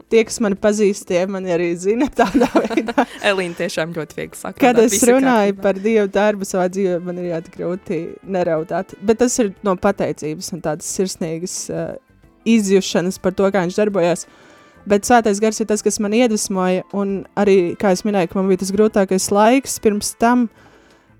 Tie, 0.09 0.21
kas 0.21 0.37
mani 0.43 0.57
pazīst, 0.61 1.07
tie 1.09 1.23
mani 1.29 1.49
arī 1.49 1.71
zina. 1.81 2.07
Elīna 3.29 3.57
tiešām 3.57 3.93
ļoti 3.95 4.17
viegli 4.19 4.37
saka. 4.37 4.59
Kad 4.61 4.79
es 4.83 4.99
runāju 5.01 5.55
kārtībā. 5.55 5.63
par 5.65 5.79
Dievu 5.81 6.11
darbu 6.13 6.45
savā 6.45 6.67
dzīvē, 6.69 6.99
man 7.07 7.21
ir 7.21 7.31
ļoti 7.31 7.53
grūti 7.55 7.99
neraudāt. 8.21 8.93
Bet 9.01 9.23
tas 9.23 9.37
ir 9.41 9.55
no 9.65 9.73
pateicības 9.81 10.51
un 10.53 10.61
tādas 10.65 10.91
sirsnīgas 10.93 11.57
uh, 11.73 11.95
izjušanas 12.45 13.17
par 13.21 13.33
to, 13.33 13.49
kā 13.49 13.65
viņš 13.65 13.81
darbojas. 13.81 14.27
Uh, 14.29 14.44
Bet 14.85 15.07
svētais 15.07 15.39
gars 15.41 15.57
ir 15.59 15.65
tas, 15.65 15.81
kas 15.81 15.97
man 16.03 16.13
iedvesmoja, 16.13 16.83
un 16.93 17.23
arī, 17.41 17.73
kā 17.81 17.89
es 17.95 18.03
minēju, 18.05 18.35
man 18.37 18.51
bija 18.51 18.61
tas 18.61 18.73
grūtākais 18.75 19.31
laiks 19.33 19.79
pirms 19.81 20.11
tam, 20.21 20.45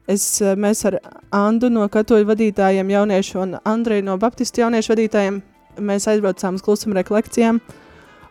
es, 0.08 0.42
eh, 0.42 0.54
mēs 0.54 0.86
ar 0.86 1.00
Andu 1.34 1.72
no 1.74 1.88
katoļu 1.90 2.28
vadītājiem 2.30 2.92
jauniešu 2.94 3.42
un 3.42 3.56
Andreju 3.66 4.06
no 4.06 4.18
baptistu 4.22 4.62
jauniešu 4.62 4.94
vadītājiem, 4.94 5.42
aizbraucām 5.82 6.60
uz 6.60 6.62
klusuma 6.62 7.00
rekolekcijām, 7.02 7.60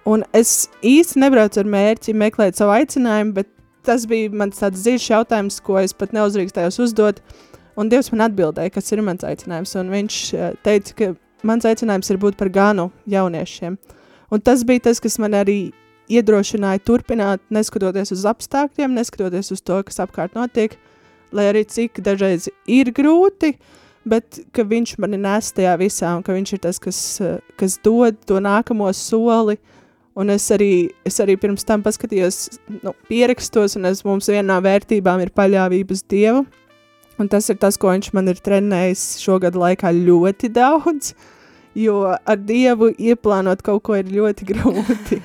un 0.06 0.22
es 0.32 0.68
īsti 0.82 1.18
nebraucu 1.24 1.60
ar 1.60 1.72
mērķi 1.74 2.14
meklēt 2.14 2.54
savu 2.54 2.76
aicinājumu, 2.78 3.34
bet 3.34 3.50
tas 3.84 4.06
bija 4.06 4.30
mans 4.30 4.62
tāds 4.62 4.86
dziļš 4.86 5.10
jautājums, 5.10 5.58
ko 5.60 5.80
es 5.82 5.92
pat 5.92 6.14
neuzdrīkstējos 6.16 6.78
uzdot, 6.86 7.20
un 7.76 7.90
Dievs 7.90 8.12
man 8.14 8.30
atbildēja, 8.30 8.72
kas 8.72 8.92
ir 8.92 9.02
mans 9.02 9.26
aicinājums, 9.26 9.74
un 9.80 9.90
viņš 9.90 10.22
eh, 10.34 10.56
teica, 10.62 10.94
ka 10.94 11.12
mans 11.42 11.66
aicinājums 11.66 12.14
ir 12.14 12.22
būt 12.22 12.38
par 12.38 12.54
ganu 12.54 12.92
jauniešiem. 13.10 13.76
Un 14.32 14.40
tas 14.40 14.64
bija 14.64 14.86
tas, 14.88 15.00
kas 15.02 15.18
man 15.22 15.36
arī 15.36 15.58
iedrošināja 16.12 16.82
turpināt, 16.84 17.42
neskatoties 17.52 18.12
uz 18.14 18.24
apstākļiem, 18.28 18.96
neskatoties 18.96 19.52
uz 19.54 19.62
to, 19.64 19.80
kas 19.86 20.02
apkārt 20.04 20.36
notiek, 20.36 20.76
lai 21.34 21.48
arī 21.52 21.64
cik 21.68 22.02
dažreiz 22.04 22.48
ir 22.70 22.92
grūti, 22.94 23.54
bet 24.08 24.42
ka 24.54 24.66
viņš 24.68 24.96
mani 25.00 25.18
nes 25.20 25.52
tajā 25.56 25.76
visā 25.80 26.12
un 26.16 26.24
ka 26.24 26.36
viņš 26.36 26.56
ir 26.56 26.64
tas, 26.66 26.80
kas, 26.82 26.98
kas 27.60 27.78
dod 27.84 28.20
to 28.28 28.40
nākamo 28.42 28.90
soli. 28.96 29.58
Un 30.14 30.28
es 30.30 30.44
arī, 30.54 30.92
es 31.02 31.16
arī 31.18 31.34
pirms 31.42 31.64
tam 31.66 31.82
paskatījos 31.82 32.60
nu, 32.84 32.92
pierakstos, 33.08 33.74
un 33.74 33.88
es, 33.88 34.04
mums 34.06 34.28
viena 34.30 34.52
no 34.52 34.60
vērtībām 34.62 35.24
ir 35.24 35.32
paļāvības 35.34 36.04
Dievu. 36.06 36.44
Un 37.18 37.30
tas 37.30 37.48
ir 37.50 37.58
tas, 37.58 37.74
ko 37.78 37.90
viņš 37.90 38.12
man 38.14 38.30
ir 38.30 38.38
trenējis 38.38 39.02
šogad 39.24 39.58
laikā 39.58 39.90
ļoti 39.96 40.52
daudz. 40.54 41.10
Uh, 41.14 41.33
jo 41.74 41.98
ar 42.14 42.38
Dievu 42.38 42.92
ieplānot 42.98 43.62
kaut 43.64 43.82
ko 43.86 43.98
ir 43.98 44.10
ļoti 44.12 44.48
grūti. 44.50 45.20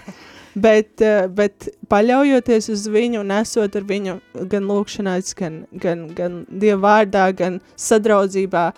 bet, 0.59 1.01
eh, 1.01 1.27
bet 1.27 1.69
paļaujoties 1.91 2.69
uz 2.73 2.85
viņu 2.91 3.23
un 3.23 3.33
esot 3.39 3.75
ar 3.75 3.87
viņu 3.87 4.19
gan 4.51 4.69
lūkšanās, 4.69 5.33
gan, 5.37 5.63
gan, 5.71 6.07
gan 6.15 6.43
Dieva 6.49 6.81
vārdā, 6.87 7.29
gan 7.35 7.59
sadraudzībā, 7.79 8.69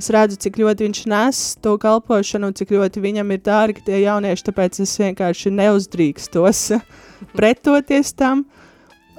es 0.00 0.10
redzu, 0.12 0.38
cik 0.40 0.60
ļoti 0.60 0.88
viņš 0.88 1.02
nes 1.12 1.42
to 1.62 1.76
kalpošanu 1.80 2.50
un 2.50 2.56
cik 2.56 2.72
ļoti 2.76 3.02
viņam 3.04 3.34
ir 3.34 3.44
dārgi 3.46 3.84
tie 3.86 4.02
jaunieši, 4.04 4.46
tāpēc 4.48 4.80
es 4.84 4.96
vienkārši 5.00 5.52
neuzdrīkstos 5.54 6.64
pretoties 7.38 8.14
tam. 8.16 8.46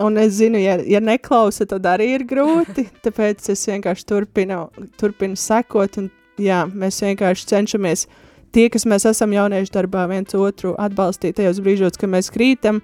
Un 0.02 0.16
es 0.18 0.40
zinu, 0.40 0.58
ja, 0.58 0.80
ja 0.82 0.98
neklausa, 1.04 1.68
tad 1.70 1.86
arī 1.86 2.08
ir 2.16 2.24
grūti, 2.26 2.88
tāpēc 3.06 3.52
es 3.54 3.68
vienkārši 3.70 4.08
turpinu, 4.10 4.64
turpinu 4.98 5.38
sekot 5.38 6.00
un 6.02 6.08
jā, 6.42 6.66
mēs 6.68 7.02
vienkārši 7.04 7.48
cenšamies 7.52 8.08
tie, 8.56 8.68
kas 8.72 8.86
mēs 8.90 9.06
esam 9.10 9.34
jauniešu 9.36 9.74
darbā, 9.76 10.08
viens 10.12 10.36
otru 10.38 10.74
atbalstīt 10.82 11.38
tajos 11.40 11.62
brīžos, 11.64 12.00
kad 12.00 12.12
mēs 12.12 12.32
krītam. 12.34 12.82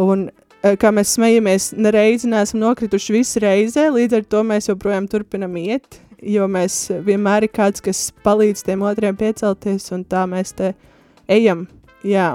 Un 0.00 0.28
e, 0.28 0.74
kā 0.80 0.90
mēs 0.94 1.14
smejamies, 1.18 1.72
nereizi 1.76 2.30
neesam 2.30 2.62
nokrituši 2.62 3.18
visi 3.18 3.44
reizē, 3.44 3.88
līdz 3.94 4.18
ar 4.20 4.26
to 4.34 4.42
mēs 4.46 4.70
joprojām 4.70 5.06
turpinam 5.10 5.54
iet, 5.60 6.00
jo 6.24 6.48
mēs 6.50 6.88
vienmēr 7.04 7.46
ir 7.46 7.54
kāds, 7.54 7.84
kas 7.84 8.08
palīdz 8.24 8.64
tiem 8.66 8.82
otriem 8.86 9.16
piecelties, 9.18 9.90
un 9.94 10.06
tā 10.08 10.24
mēs 10.30 10.56
te 10.56 10.72
ejam. 11.30 11.68
Jā, 12.04 12.34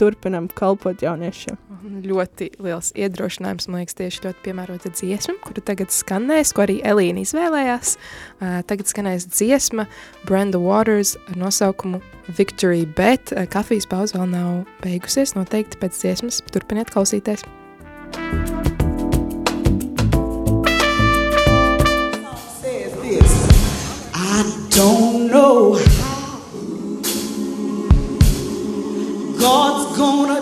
turpinam 0.00 0.48
kalpot 0.56 1.02
jauniešiem. 1.04 1.58
Ļoti 2.04 2.50
liels 2.60 2.90
iedrošinājums, 2.98 3.68
man 3.70 3.82
liekas, 3.82 3.96
tieši 3.98 4.24
ļoti 4.26 4.44
piemērota 4.44 4.92
dziesma, 4.92 5.36
kuru 5.44 5.64
tagad 5.64 5.92
skanēs, 5.94 6.52
ko 6.56 6.64
arī 6.66 6.78
Elīna 6.86 7.24
izvēlējās. 7.24 7.94
Uh, 7.96 8.60
tagad 8.68 8.90
skanēs 8.90 9.28
dziesma 9.30 9.86
Brenda 10.28 10.60
Waters 10.60 11.16
ar 11.28 11.40
nosaukumu 11.40 12.02
Victory, 12.36 12.84
bet 12.96 13.34
uh, 13.34 13.46
kafijas 13.50 13.88
pauze 13.90 14.16
vēl 14.16 14.28
nav 14.32 14.60
beigusies, 14.84 15.36
noteikti 15.36 15.80
pēc 15.80 16.00
dziesmas 16.02 16.42
turpiniet 16.52 16.92
klausīties. 16.92 17.44
I 24.12 24.42
don't 24.70 25.28
know 25.28 25.99
God's 29.40 29.96
gonna 29.96 30.39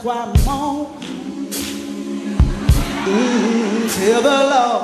crois 0.00 0.26
mon. 0.46 0.86
Mm, 3.06 3.88
tell 3.94 4.22
the 4.22 4.28
Lord. 4.28 4.81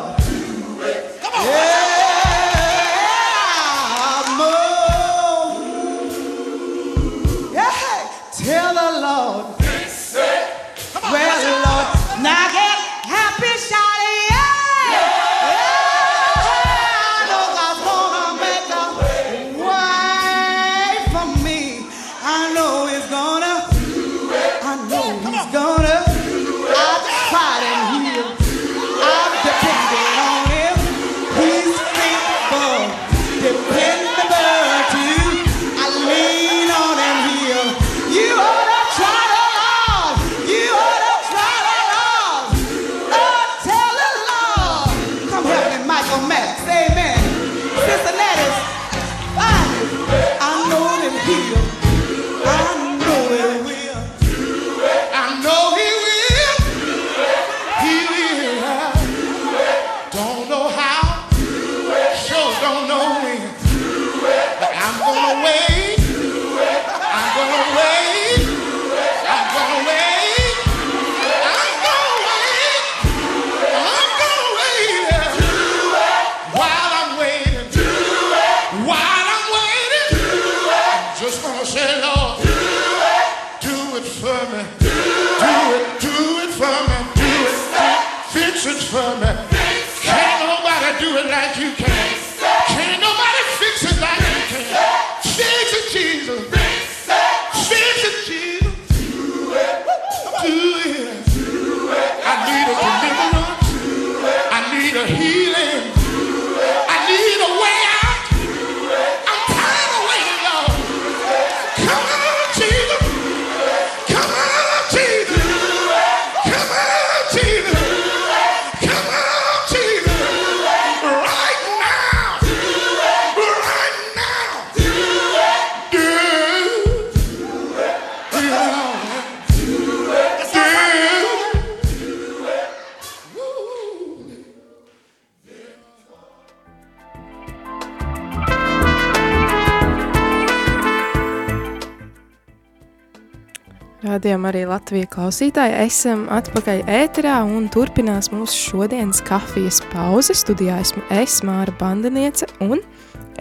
Arī 144.48 144.64
Latvijas 144.68 145.10
klausītāji. 145.12 145.74
Esam 145.86 146.26
atpakaļ 146.32 146.84
ēterā 146.88 147.38
un 147.46 147.68
turpinās 147.72 148.30
mūsu 148.32 148.56
šodienas 148.72 149.20
kafijas 149.26 149.80
pauze. 149.92 150.36
Studijā 150.36 150.78
esmu 150.82 151.02
es, 151.14 151.40
Māra 151.46 151.74
Bandaniece 151.80 152.48
un 152.64 152.80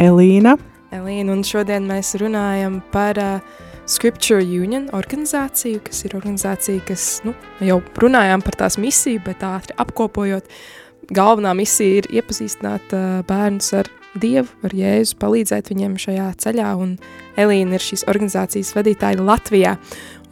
Elīna. 0.04 0.58
Elīna. 0.96 1.36
Un 1.36 1.46
šodien 1.48 1.88
mēs 1.90 2.14
runājam 2.22 2.80
par 2.94 3.20
uh, 3.22 3.62
Scripture 3.88 4.44
Union 4.44 4.90
organizāciju, 4.96 5.82
kas 5.88 6.04
ir 6.04 6.18
organizācija, 6.20 6.84
kas, 6.88 7.06
nu, 7.28 7.36
jau 7.64 7.80
runājām 8.04 8.44
par 8.44 8.60
tās 8.60 8.76
misiju, 8.82 9.22
bet 9.28 9.46
ātri 9.48 9.78
apkopojot, 9.80 10.50
galvenā 11.16 11.54
misija 11.56 12.02
ir 12.02 12.12
iepazīstināt 12.20 12.96
uh, 12.98 13.08
bērnus 13.28 13.72
ar 13.80 13.92
Dievu, 14.18 14.50
ar 14.66 14.74
Jēzu, 14.74 15.18
palīdzēt 15.22 15.70
viņiem 15.72 15.98
šajā 16.02 16.28
ceļā, 16.42 16.70
un 16.82 16.96
Elīna 17.38 17.78
ir 17.78 17.84
šīs 17.84 18.06
organizācijas 18.10 18.74
vadītāja 18.78 19.22
Latvijā. 19.22 19.76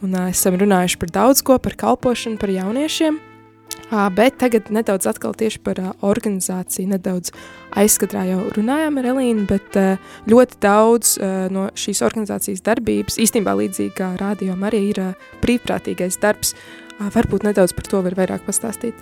Un 0.04 0.12
uh, 0.12 0.28
esam 0.32 0.58
runājuši 0.60 1.00
par 1.00 1.12
daudz 1.14 1.42
ko, 1.46 1.56
par 1.62 1.76
kalpošanu, 1.80 2.36
par 2.40 2.52
jauniešiem, 2.52 3.16
uh, 3.16 4.06
bet 4.12 4.36
tagad 4.42 4.68
nedaudz 4.74 5.08
atkal 5.08 5.36
tieši 5.38 5.62
par 5.64 5.80
uh, 5.80 5.92
organizāciju, 6.04 6.90
nedaudz 6.92 7.32
aizskatrā 7.76 8.26
jau 8.28 8.42
runājām 8.56 9.00
ar 9.00 9.10
Elīnu, 9.14 9.46
bet 9.48 9.78
uh, 9.80 9.96
ļoti 10.28 10.60
daudz 10.64 11.16
uh, 11.16 11.46
no 11.52 11.68
šīs 11.78 12.04
organizācijas 12.04 12.64
darbības, 12.66 13.20
īstenībā 13.24 13.56
līdzīgi 13.62 13.96
kā 13.96 14.12
rādījām 14.20 14.66
arī 14.68 14.82
ir 14.90 15.02
uh, 15.02 15.30
brīvprātīgais 15.44 16.20
darbs. 16.20 16.52
Uh, 16.52 17.08
varbūt 17.12 17.48
nedaudz 17.48 17.76
par 17.76 17.88
to 17.88 18.04
var 18.04 18.16
vairāk 18.18 18.44
pastāstīt. 18.44 18.96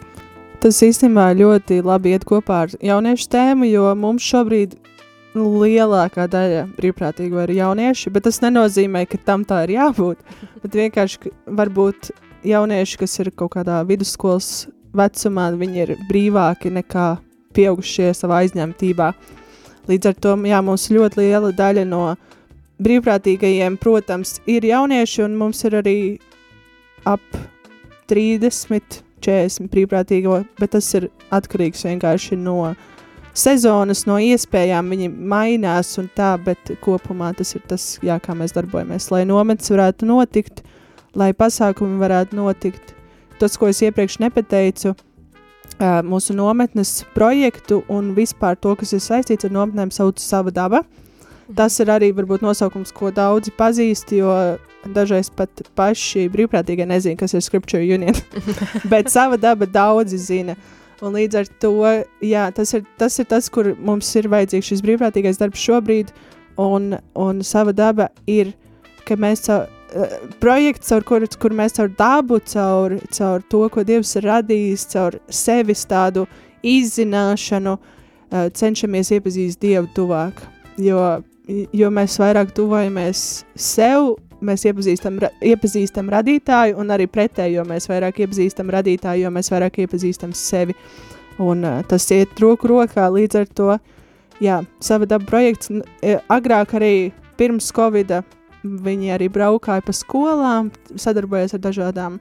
Tas 0.63 0.79
īstenībā 0.81 1.29
ļoti 1.37 1.83
labi 1.85 2.15
iet 2.15 2.25
kopā 2.25 2.65
ar 2.65 2.71
jauniešu 2.81 3.29
tēmu, 3.35 3.67
jo 3.69 3.91
mums 3.99 4.25
šobrīd 4.25 4.79
lielākā 5.35 6.27
daļa 6.31 6.65
brīvprātīgo 6.77 7.43
ir 7.45 7.55
jaunieši, 7.59 8.13
bet 8.15 8.27
tas 8.29 8.41
nenozīmē, 8.45 9.05
ka 9.11 9.19
tam 9.27 9.45
tā 9.49 9.65
ir 9.67 9.77
jābūt. 9.79 10.21
Bet 10.65 10.77
vienkārši 10.79 11.33
varbūt 11.59 12.13
jaunieši, 12.49 12.99
kas 13.03 13.19
ir 13.21 13.31
kaut 13.37 13.53
kādā 13.57 13.83
vidusskolas 13.85 14.67
vecumā, 14.97 15.51
viņi 15.59 15.83
ir 15.83 15.93
brīvāki 16.09 16.73
nekā 16.73 17.09
pieaugušie 17.55 18.13
savā 18.17 18.43
aizņemtībā. 18.45 19.11
Līdz 19.91 20.11
ar 20.11 20.17
to 20.25 20.37
jā, 20.49 20.61
mums 20.65 20.87
ļoti 20.89 21.21
liela 21.21 21.53
daļa 21.53 21.85
no 21.89 22.05
brīvprātīgajiem, 22.85 23.77
protams, 23.81 24.39
ir 24.51 24.65
jaunieši, 24.67 25.23
un 25.27 25.37
mums 25.39 25.61
ir 25.69 25.79
arī 25.83 25.99
ap 27.05 27.23
30, 28.09 29.03
40 29.25 29.71
brīvprātīgo, 29.73 30.41
bet 30.61 30.75
tas 30.77 30.89
ir 30.97 31.11
atkarīgs 31.35 31.85
vienkārši 31.87 32.41
no 32.41 32.75
sezonas, 33.35 34.05
no 34.09 34.19
iespējām. 34.23 34.93
Viņi 34.95 35.11
mainās 35.11 35.95
un 36.01 36.09
tā, 36.17 36.35
bet 36.41 36.75
kopumā 36.85 37.33
tas 37.37 37.55
ir 37.57 37.65
tas, 37.69 37.87
jā, 38.05 38.19
kā 38.23 38.37
mēs 38.39 38.55
darbojamies. 38.57 39.11
Lai 39.15 39.25
nometnes 39.29 39.73
varētu 39.75 40.09
notikt, 40.09 40.63
lai 41.19 41.33
pasākumi 41.37 42.01
varētu 42.03 42.39
notikt. 42.39 42.95
Tas, 43.41 43.59
ko 43.59 43.69
es 43.69 43.83
iepriekš 43.83 44.21
nepateicu, 44.23 44.95
uh, 44.95 46.01
mūsu 46.07 46.37
nometnes 46.39 47.01
projektu 47.15 47.83
un 47.91 48.13
vispār 48.17 48.57
to, 48.57 48.77
kas 48.79 48.95
ir 48.95 49.03
saistīts 49.03 49.49
ar 49.49 49.55
nometnēm, 49.55 49.91
sauc 49.95 50.23
Sava 50.23 50.55
daba. 50.55 50.85
Tas 51.55 51.77
ir 51.83 51.91
arī 51.93 52.09
varbūt 52.17 52.41
nosaukums, 52.41 52.95
ko 52.95 53.11
daudzi 53.13 53.53
pazīst, 53.53 54.15
jo 54.17 54.33
dažreiz 54.95 55.29
pat 55.33 55.61
paši 55.77 56.29
brīvprātīgie 56.33 56.87
nezina, 56.89 57.19
kas 57.21 57.35
ir 57.37 57.45
Scripture 57.45 57.85
Union. 57.85 58.17
Bet 58.93 59.11
sava 59.13 59.37
daba 59.41 59.69
daudzi 59.69 60.21
zina. 60.21 60.57
Un 61.03 61.17
līdz 61.17 61.39
ar 61.41 61.49
to, 61.63 61.73
jā, 62.23 62.45
tas 62.55 62.75
ir, 62.77 62.85
tas 63.01 63.19
ir 63.19 63.27
tas, 63.31 63.49
kur 63.51 63.73
mums 63.83 64.11
ir 64.19 64.29
vajadzīgs 64.31 64.71
šis 64.71 64.83
brīvprātīgais 64.85 65.41
darbs 65.41 65.63
šobrīd, 65.65 66.13
un, 66.61 66.95
un 67.19 67.43
sava 67.43 67.75
daba 67.75 68.09
ir, 68.31 68.53
ka 69.09 69.19
mēs 69.21 69.45
caur, 69.49 69.67
uh, 69.67 70.17
projekts, 70.43 70.93
caur 70.93 71.07
kur, 71.07 71.27
kur 71.41 71.57
mēs 71.57 71.77
caur 71.79 71.91
dabu, 71.99 72.39
caur, 72.51 72.97
caur 73.11 73.45
to, 73.51 73.65
ko 73.75 73.85
Dievs 73.87 74.15
ir 74.21 74.29
radījis, 74.31 74.87
caur 74.95 75.19
sevis 75.29 75.85
tādu 75.91 76.29
izzināšanu, 76.63 77.77
uh, 77.79 78.47
cenšamies 78.55 79.13
iepazīst 79.19 79.63
Dievu 79.65 79.91
tuvāk. 79.97 80.45
Jo, 80.81 81.23
jo 81.75 81.91
mēs 81.95 82.17
vairāk 82.23 82.55
tuvojamies 82.55 83.45
sev, 83.55 84.15
mēs 84.47 84.67
iepazīstam, 84.69 85.19
ra, 85.23 85.31
iepazīstam 85.45 86.11
radītāju, 86.13 86.77
un 86.81 86.93
arī 86.95 87.09
pretēji, 87.11 87.59
jo 87.59 87.65
mēs 87.69 87.89
vairāk 87.91 88.23
iepazīstam 88.25 88.71
radītāju, 88.75 89.25
jo 89.25 89.33
mēs 89.35 89.51
vairāk 89.53 89.83
iepazīstam 89.85 90.35
sevi. 90.37 90.77
Un 91.43 91.67
uh, 91.67 91.83
tas 91.91 92.07
iet 92.15 92.39
roku 92.41 92.71
rokā 92.71 93.09
līdz 93.11 93.41
ar 93.41 93.51
to, 93.59 93.71
jā, 94.45 94.61
sava 94.85 95.09
daba 95.11 95.27
projekts, 95.27 95.73
e, 96.03 96.19
agrāk 96.31 96.77
arī 96.79 96.95
pirms 97.39 97.73
Covida 97.75 98.23
viņi 98.65 99.13
arī 99.17 99.29
braukāja 99.33 99.85
pa 99.85 99.93
skolām, 99.93 100.71
sadarbojas 100.97 101.57
ar 101.57 101.65
dažādām 101.67 102.19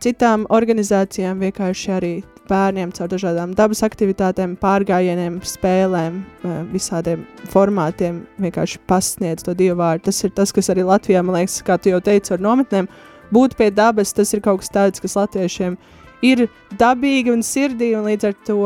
citām 0.00 0.46
organizācijām, 0.50 1.42
vienkārši 1.44 1.92
arī 1.94 2.14
bērniem 2.50 2.92
caur 2.96 3.08
dažādām 3.10 3.54
dabas 3.58 3.84
aktivitātēm, 3.86 4.56
pārgājieniem, 4.60 5.38
spēlēm, 5.46 6.20
eh, 6.44 6.58
visādiem 6.72 7.24
formātiem 7.52 8.24
vienkārši 8.40 8.82
pasniedz 8.90 9.46
to 9.46 9.54
dievu 9.54 9.78
vārdu. 9.80 10.08
Tas 10.10 10.24
ir 10.24 10.34
tas, 10.34 10.52
kas 10.52 10.68
arī 10.68 10.84
Latvijā, 10.86 11.24
man 11.24 11.40
liekas, 11.40 11.62
kā 11.62 11.80
tu 11.80 11.90
jau 11.90 12.00
teici, 12.00 12.34
ar 12.34 12.38
nometnēm, 12.38 12.88
būt 13.32 13.56
pie 13.56 13.70
dabas, 13.70 14.12
tas 14.12 14.34
ir 14.34 14.40
kaut 14.40 14.60
kas 14.60 14.70
tāds, 14.70 15.00
kas 15.00 15.16
latviešiem 15.16 15.78
ir 16.22 16.48
dabīgi 16.76 17.32
un 17.32 17.42
sirdī, 17.46 17.94
un 17.96 18.06
līdz 18.08 18.28
ar 18.28 18.38
to 18.46 18.60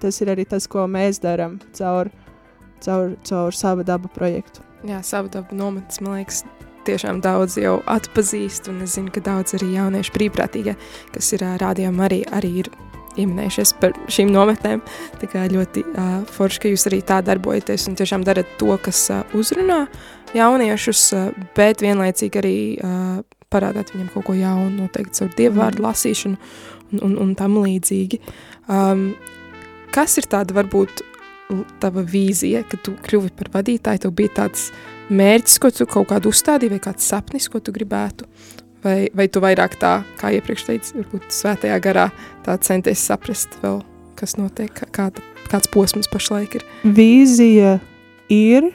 tas 0.00 0.20
ir 0.20 0.32
arī 0.34 0.46
tas, 0.48 0.66
ko 0.70 0.86
mēs 0.86 1.20
darām 1.22 1.58
caur, 1.76 2.10
caur, 2.84 3.16
caur 3.24 3.56
savu 3.56 3.84
dabu 3.84 4.08
projektu. 4.08 4.64
Jā, 4.86 5.02
savu 5.04 5.28
dabu 5.28 5.56
nometnes, 5.56 6.00
man 6.00 6.20
liekas, 6.20 6.44
tiešām 6.88 7.20
daudz 7.24 7.58
jau 7.60 7.80
atpazīst, 7.90 8.70
un 8.72 8.80
es 8.86 8.96
zinu, 8.96 9.12
ka 9.12 9.22
daudz 9.24 9.58
arī 9.58 9.74
jauniešu 9.76 10.14
brīvprātīgie, 10.16 10.76
kas 11.14 11.32
ir 11.36 11.44
rādījumi 11.60 12.06
arī, 12.06 12.22
arī 12.38 12.52
ir 12.64 12.70
ieminējušies 13.18 13.74
par 13.80 13.96
šīm 14.12 14.30
nometnēm. 14.34 14.82
Tā 15.20 15.28
kā 15.30 15.46
ļoti 15.50 15.84
uh, 15.88 16.14
forši, 16.30 16.62
ka 16.62 16.72
jūs 16.72 16.86
arī 16.90 17.00
tā 17.06 17.20
darbojaties 17.26 17.88
un 17.90 17.98
tiešām 17.98 18.24
darat 18.26 18.56
to, 18.60 18.70
kas 18.84 19.02
uh, 19.14 19.24
uzrunā 19.36 19.84
jauniešus, 20.36 21.04
uh, 21.16 21.28
bet 21.56 21.82
vienlaicīgi 21.84 22.42
arī 22.42 22.56
uh, 22.78 23.20
parādāt 23.50 23.94
viņam 23.94 24.10
kaut 24.14 24.28
ko 24.28 24.38
jaunu, 24.38 24.84
noteikti 24.84 25.20
caur 25.20 25.34
dievu 25.38 25.58
vārdu 25.58 25.84
lasīšanu 25.86 26.38
un, 26.92 27.04
un, 27.06 27.18
un 27.24 27.36
tam 27.38 27.58
līdzīgi. 27.58 28.20
Um, 28.70 29.10
kas 29.94 30.18
ir 30.20 30.30
tāda 30.30 30.54
varbūt 30.56 31.04
tava 31.82 32.04
vīzija, 32.06 32.62
ka 32.70 32.78
tu 32.78 32.94
kļuvi 33.02 33.32
par 33.38 33.50
vadītāju, 33.56 34.04
tev 34.04 34.14
bija 34.14 34.34
tāds 34.42 34.68
mērķis, 35.10 35.58
ko 35.62 35.70
tu 35.74 35.86
kaut 35.90 36.10
kādu 36.12 36.30
uzstādīji, 36.30 36.76
vai 36.76 36.82
kāds 36.84 37.08
sapnis, 37.10 37.48
ko 37.50 37.58
tu 37.58 37.74
gribētu, 37.74 38.28
vai, 38.84 39.10
vai 39.16 39.28
tu 39.32 39.42
vairāk 39.44 39.78
tā, 39.80 40.00
kā 40.20 40.32
iepriekš 40.36 40.66
teici, 40.68 40.96
varbūt 40.98 41.30
svētajā 41.34 41.78
garā 41.84 42.08
tā 42.46 42.56
centies 42.64 43.02
saprast 43.06 43.56
vēl, 43.64 43.80
kas 44.18 44.36
notiek, 44.40 44.84
kāda, 44.94 45.24
kāds 45.52 45.70
posms 45.72 46.10
pašlaik 46.12 46.60
ir? 46.60 46.66
Vīzija 46.84 47.78
ir, 48.32 48.70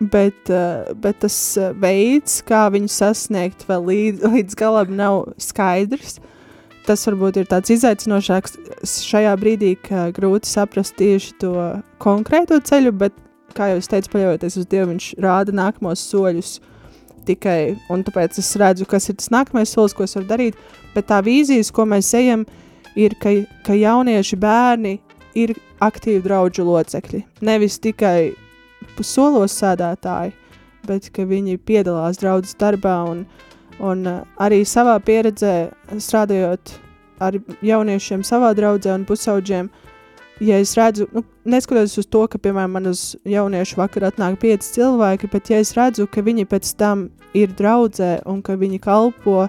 bet, 0.00 0.38
uh, 0.52 0.88
bet 1.02 1.22
tas 1.24 1.36
veids, 1.80 2.40
kā 2.46 2.66
viņu 2.74 2.92
sasniegt 2.92 3.68
vēl 3.68 3.90
līdz, 3.90 4.26
līdz 4.36 4.58
galam 4.58 4.96
nav 4.98 5.22
skaidrs. 5.42 6.18
Uh, 6.20 6.32
tas 6.86 7.02
varbūt 7.08 7.40
ir 7.40 7.48
tāds 7.50 7.72
izaicinošāks 7.74 8.56
šajā 9.02 9.34
brīdī, 9.40 9.74
ka 9.80 10.08
grūti 10.14 10.50
saprast 10.50 10.96
tieši 11.00 11.34
to 11.42 11.54
konkrēto 12.02 12.58
ceļu, 12.62 12.92
bet, 13.02 13.16
kā 13.56 13.72
jau 13.72 13.80
es 13.80 13.90
teicu, 13.90 14.12
paļaujoties 14.14 14.58
uz 14.60 14.68
Dievu, 14.70 14.92
viņš 14.94 15.10
rāda 15.22 15.54
nākamos 15.56 16.04
soļus 16.10 16.56
tikai, 17.26 17.76
un 17.92 18.04
tāpēc 18.06 18.38
es 18.42 18.52
redzu, 18.60 18.86
kas 18.88 19.10
ir 19.10 19.18
tas 19.20 19.32
nākamais 19.34 19.72
solis, 19.72 19.94
ko 19.96 20.06
es 20.06 20.16
varu 20.18 20.28
darīt, 20.30 20.58
bet 20.94 21.08
tā 21.10 21.20
vīzijas, 21.24 21.72
ko 21.74 21.86
mēs 21.88 22.12
ejam, 22.18 22.46
ir, 22.96 23.16
ka, 23.22 23.34
ka 23.66 23.76
jaunieši 23.76 24.38
bērni 24.40 24.96
ir 25.36 25.54
aktīvi 25.84 26.22
draudžu 26.24 26.64
locekļi, 26.66 27.24
nevis 27.44 27.80
tikai 27.84 28.32
solos 29.04 29.56
sēdētāji, 29.60 30.32
bet 30.86 31.10
ka 31.12 31.26
viņi 31.28 31.58
piedalās 31.66 32.22
draudzes 32.22 32.56
darbā 32.60 33.02
un, 33.10 33.26
Un 33.82 34.06
uh, 34.08 34.22
arī 34.40 34.62
savā 34.64 34.96
pieredzē, 35.04 35.68
strādājot 36.00 36.72
ar 37.20 37.36
jauniešiem 37.64 38.22
savā 38.24 38.54
draudzē 38.56 38.94
un 38.94 39.04
pusauģiem, 39.08 39.68
ja 40.40 40.58
es 40.60 40.74
redzu, 40.76 41.06
nu, 41.14 41.22
neskatoties 41.48 41.96
uz 42.02 42.08
to, 42.10 42.24
ka, 42.30 42.40
piemēram, 42.42 42.74
man 42.76 42.90
uz 42.90 43.04
jauniešu 43.28 43.80
vakar 43.80 44.08
atnāk 44.10 44.38
pieci 44.42 44.74
cilvēki, 44.76 45.30
bet 45.32 45.52
ja 45.52 45.60
es 45.62 45.74
redzu, 45.76 46.08
ka 46.10 46.24
viņi 46.26 46.46
pēc 46.50 46.74
tam 46.80 47.08
ir 47.36 47.54
draudzē 47.56 48.20
un 48.28 48.42
ka 48.44 48.58
viņi 48.60 48.80
kalpo 48.84 49.46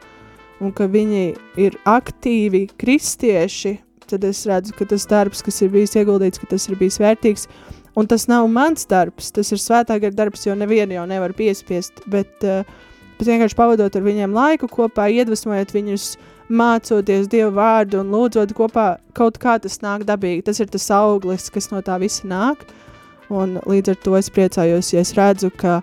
un 0.63 0.73
ka 0.73 0.87
viņi 0.89 1.25
ir 1.61 1.77
aktīvi 1.85 2.67
kristieši, 2.79 3.77
tad 4.07 4.23
es 4.25 4.45
redzu, 4.47 4.73
ka 4.77 4.87
tas 4.89 5.05
darbs, 5.09 5.43
kas 5.45 5.61
ir 5.61 5.73
bijis 5.73 5.97
ieguldīts, 5.99 6.39
ka 6.41 6.49
tas 6.55 6.67
ir 6.69 6.79
bijis 6.79 6.99
vērtīgs, 7.03 7.47
un 7.97 8.07
tas 8.07 8.27
nav 8.31 8.47
mans 8.49 8.87
darbs, 8.89 9.31
tas 9.35 9.51
ir 9.51 9.61
svētā 9.61 9.99
gara 10.01 10.15
darbs, 10.15 10.47
jo 10.47 10.55
nevienu 10.55 10.95
jau 10.95 11.07
nevar 11.09 11.35
piespiest, 11.35 12.05
bet 12.09 12.47
uh, 12.47 12.63
bet 13.17 13.29
vienkārši 13.31 13.57
pavadot 13.57 13.95
ar 13.97 14.05
viņiem 14.05 14.35
laiku 14.35 14.69
kopā, 14.71 15.09
iedvesmojot 15.13 15.73
viņus, 15.75 16.11
mācoties 16.49 17.27
Dievu 17.31 17.51
vārdu 17.57 18.01
un 18.01 18.11
lūdzot 18.13 18.53
kopā, 18.57 18.87
kaut 19.17 19.39
kā 19.41 19.57
tas 19.61 19.79
nāk 19.83 20.05
dabīgi. 20.07 20.45
Tas 20.47 20.61
ir 20.63 20.71
tas 20.71 20.87
auglis, 20.95 21.49
kas 21.53 21.71
no 21.73 21.81
tā 21.85 21.97
visa 22.01 22.27
nāk, 22.27 22.65
un 23.33 23.57
līdz 23.67 23.93
ar 23.93 24.01
to 24.03 24.17
es 24.19 24.31
priecājos, 24.33 24.93
ja 24.93 25.03
es 25.03 25.13
redzu, 25.17 25.51
ka 25.51 25.81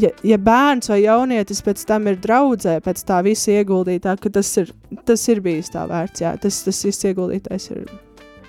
ja, 0.00 0.12
ja 0.26 0.38
bērns 0.38 0.92
vai 0.92 1.02
jaunietis 1.04 1.64
pēc 1.64 1.84
tam 1.88 2.08
ir 2.12 2.20
draudzē, 2.22 2.78
pēc 2.84 3.04
tā 3.08 3.22
visa 3.26 3.56
ieguldītā, 3.56 4.18
ka 4.20 4.32
tas 4.38 4.52
ir, 4.60 4.72
tas 5.08 5.28
ir 5.32 5.44
bijis 5.44 5.72
tā 5.74 5.86
vērts, 5.88 6.24
jā, 6.26 6.36
tas, 6.40 6.64
tas 6.68 6.82
viss 6.88 7.08
ieguldītais 7.08 7.70
ir, 7.72 7.86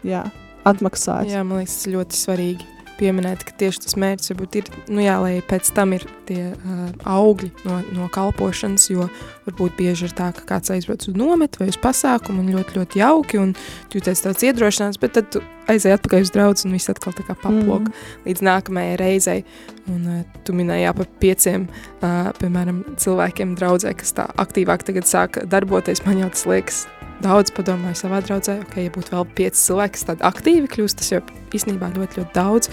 jā, 0.07 0.25
atmaksāts. 0.67 1.31
Jā, 1.31 1.45
man 1.47 1.63
liekas, 1.63 1.83
tas 1.83 1.93
ļoti 1.95 2.25
svarīgi 2.25 2.76
pieminēt, 2.97 3.43
ka 3.47 3.55
tieši 3.61 3.83
tas 3.85 3.97
mērķis 3.99 4.31
varbūt 4.33 4.57
ir, 4.61 4.71
nu 4.93 5.03
jā, 5.03 5.17
lai 5.23 5.37
pēc 5.45 5.69
tam 5.75 5.93
ir 5.97 6.05
tie 6.27 6.51
uh, 6.51 6.87
augļi 7.07 7.51
no, 7.65 7.79
no 7.95 8.07
kalpošanas, 8.13 8.89
jo 8.91 9.07
varbūt 9.47 9.77
bieži 9.79 10.07
ir 10.09 10.15
tā, 10.17 10.31
ka 10.35 10.45
kāds 10.49 10.73
aizbrauc 10.73 11.05
uz 11.07 11.17
nometu 11.17 11.61
vai 11.61 11.69
uz 11.71 11.79
pasākumu 11.81 12.43
un 12.43 12.51
ļoti, 12.55 12.79
ļoti 12.79 13.01
jauki 13.01 13.41
un 13.41 13.53
jūties 13.93 14.25
tāds 14.25 14.43
iedrošināts, 14.49 14.99
bet 15.01 15.15
tad 15.17 15.31
tu 15.35 15.43
aizēji 15.71 15.97
atpakaļ 15.97 16.25
uz 16.25 16.33
draudz 16.35 16.67
un 16.67 16.75
viss 16.75 16.91
atkal 16.91 17.15
tā 17.15 17.25
kā 17.27 17.35
paplok 17.37 17.87
mm. 17.89 18.03
līdz 18.27 18.45
nākamajai 18.49 18.99
reizei. 19.01 19.41
Un 19.87 20.03
uh, 20.03 20.21
tu 20.47 20.55
minēji 20.57 20.87
jā, 20.87 20.93
par 20.97 21.09
pieciem, 21.23 21.69
uh, 22.01 22.29
piemēram, 22.41 22.83
cilvēkiem 22.99 23.55
draudzē, 23.59 23.95
kas 23.99 24.15
tā 24.17 24.29
aktīvāk 24.43 24.87
tagad 24.87 25.07
sāk 25.07 25.41
darboties, 25.47 26.03
man 26.07 26.25
jau 26.25 26.31
tas 26.33 26.47
liekas 26.49 26.85
daudz 27.23 27.51
padomāju 27.55 27.97
savā 27.97 28.21
draudzē, 28.25 28.59
ok, 28.65 28.77
ja 28.85 28.93
būtu 28.93 29.13
vēl 29.15 29.27
pieci 29.37 29.61
cilvēki, 29.65 30.05
tādi 30.09 30.25
aktīvi 30.27 30.71
kļūst, 30.73 30.99
tas 31.01 31.11
jau 31.13 31.21
īstenībā 31.55 31.89
ļoti, 31.95 32.21
ļoti 32.21 32.33
daudz. 32.35 32.71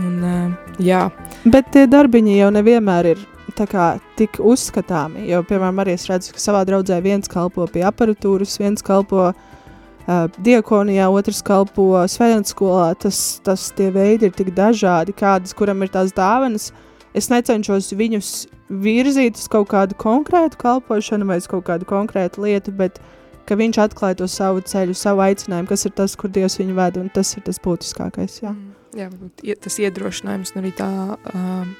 Un, 0.00 0.12
uh, 0.24 0.76
jā. 0.80 1.06
Bet 1.44 1.72
tie 1.74 1.84
darbiņi 1.90 2.38
jau 2.38 2.50
nevienmēr 2.54 3.12
ir 3.12 3.24
kā 3.52 3.88
tik 4.16 4.38
uzskatāmi, 4.40 5.26
jo, 5.28 5.42
piemēram, 5.44 5.82
arī 5.82 5.96
es 5.98 6.06
redzu, 6.08 6.32
ka 6.32 6.40
savā 6.40 6.62
draudzē 6.64 6.96
viens 7.04 7.28
kalpo 7.28 7.66
pie 7.68 7.82
aparatūras, 7.84 8.54
viens 8.62 8.80
kalpo 8.86 9.26
uh, 9.28 10.22
diakonijā, 10.38 11.10
otrs 11.12 11.42
kalpo 11.44 11.90
svētdienas 12.08 12.54
skolā, 12.54 12.88
tas, 13.02 13.18
tas 13.44 13.68
tie 13.76 13.90
veidi 13.92 14.30
ir 14.30 14.36
tik 14.38 14.54
dažādi, 14.56 15.12
kādas, 15.12 15.52
kuram 15.58 15.84
ir 15.84 15.92
tās 15.92 16.14
dāvanas, 16.16 16.70
es 17.12 17.28
necenšos 17.28 17.92
viņus 17.92 18.32
virzīt 18.72 19.36
uz 19.36 19.50
kaut 19.52 19.68
kādu 19.74 19.98
konkrētu 20.00 20.56
kalpošanu 20.62 21.28
vai 21.28 21.42
uz 21.42 21.50
kaut 21.50 21.66
kādu 21.68 21.84
konkrētu 21.90 22.46
lietu, 22.46 22.72
bet 22.72 23.02
uh, 23.02 23.18
ka 23.48 23.58
viņš 23.58 23.80
atklāja 23.84 24.20
to 24.22 24.28
savu 24.30 24.64
ceļu, 24.66 24.96
savu 24.98 25.24
aicinājumu, 25.26 25.70
kas 25.70 25.86
ir 25.88 25.94
tas, 25.98 26.16
kur 26.18 26.32
Dievs 26.32 26.58
viņu 26.60 26.76
ved, 26.78 26.98
un 27.02 27.08
tas 27.14 27.34
ir 27.36 27.46
tas 27.46 27.60
būtiskākais. 27.62 28.42
Jā, 28.44 28.52
mm, 28.52 28.74
jā 28.98 29.08
varbūt 29.12 29.64
tas 29.64 29.80
iedrošinājums 29.82 30.54
un 30.54 30.62
arī 30.62 30.74
tā 30.78 30.90
uh, 31.16 31.72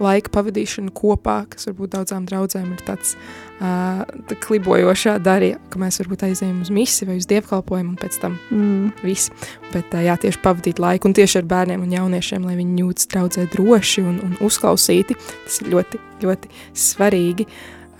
laika 0.00 0.32
pavadīšana 0.32 0.92
kopā, 0.96 1.42
kas 1.52 1.68
varbūt 1.68 1.94
daudzām 1.94 2.26
draudzēm 2.28 2.70
ir 2.74 2.84
tāds 2.86 3.14
uh, 3.16 4.04
tā 4.28 4.38
klibojošā 4.44 5.16
darīja, 5.24 5.58
ka 5.72 5.80
mēs 5.82 6.00
varbūt 6.02 6.24
aizējam 6.30 6.62
uz 6.64 6.70
misi 6.74 7.08
vai 7.08 7.18
uz 7.20 7.28
dievkalpojumu 7.30 7.94
un 7.94 7.98
pēc 8.00 8.20
tam 8.22 8.38
mm. 8.50 9.02
viss. 9.04 9.32
Bet 9.74 9.92
uh, 9.92 10.04
jā, 10.06 10.16
tieši 10.20 10.42
pavadīt 10.44 10.80
laiku 10.82 11.10
un 11.10 11.16
tieši 11.18 11.42
ar 11.42 11.50
bērniem 11.50 11.84
un 11.84 11.96
jauniešiem, 11.96 12.46
lai 12.48 12.56
viņi 12.60 12.84
jūtas 12.84 13.10
draudzē 13.12 13.48
droši 13.56 14.06
un, 14.06 14.22
un 14.28 14.38
uzklausīti, 14.46 15.18
tas 15.44 15.60
ir 15.64 15.74
ļoti, 15.74 16.00
ļoti 16.24 16.54
svarīgi. 16.88 17.50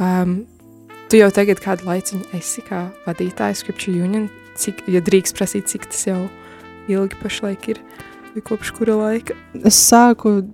Um, 0.01 0.41
Tu 1.11 1.19
jau 1.19 1.27
tagad 1.35 1.59
kādu 1.59 1.89
laiciņu 1.89 2.29
esi 2.39 2.63
kā 2.63 2.85
vadītājs 3.03 3.65
Scripture 3.65 3.99
Union, 3.99 4.29
cik, 4.55 4.87
ja 4.87 5.03
drīkst 5.03 5.35
prasīt, 5.35 5.67
cik 5.67 5.91
tas 5.91 6.07
jau 6.07 6.31
ilgi 6.87 7.19
pašlaik 7.19 7.67
ir, 7.73 7.81
vai 8.31 8.39
kopš 8.47 8.71
kura 8.77 8.95
laika? 8.95 9.35
Es 9.67 9.75
sāku, 9.89 10.47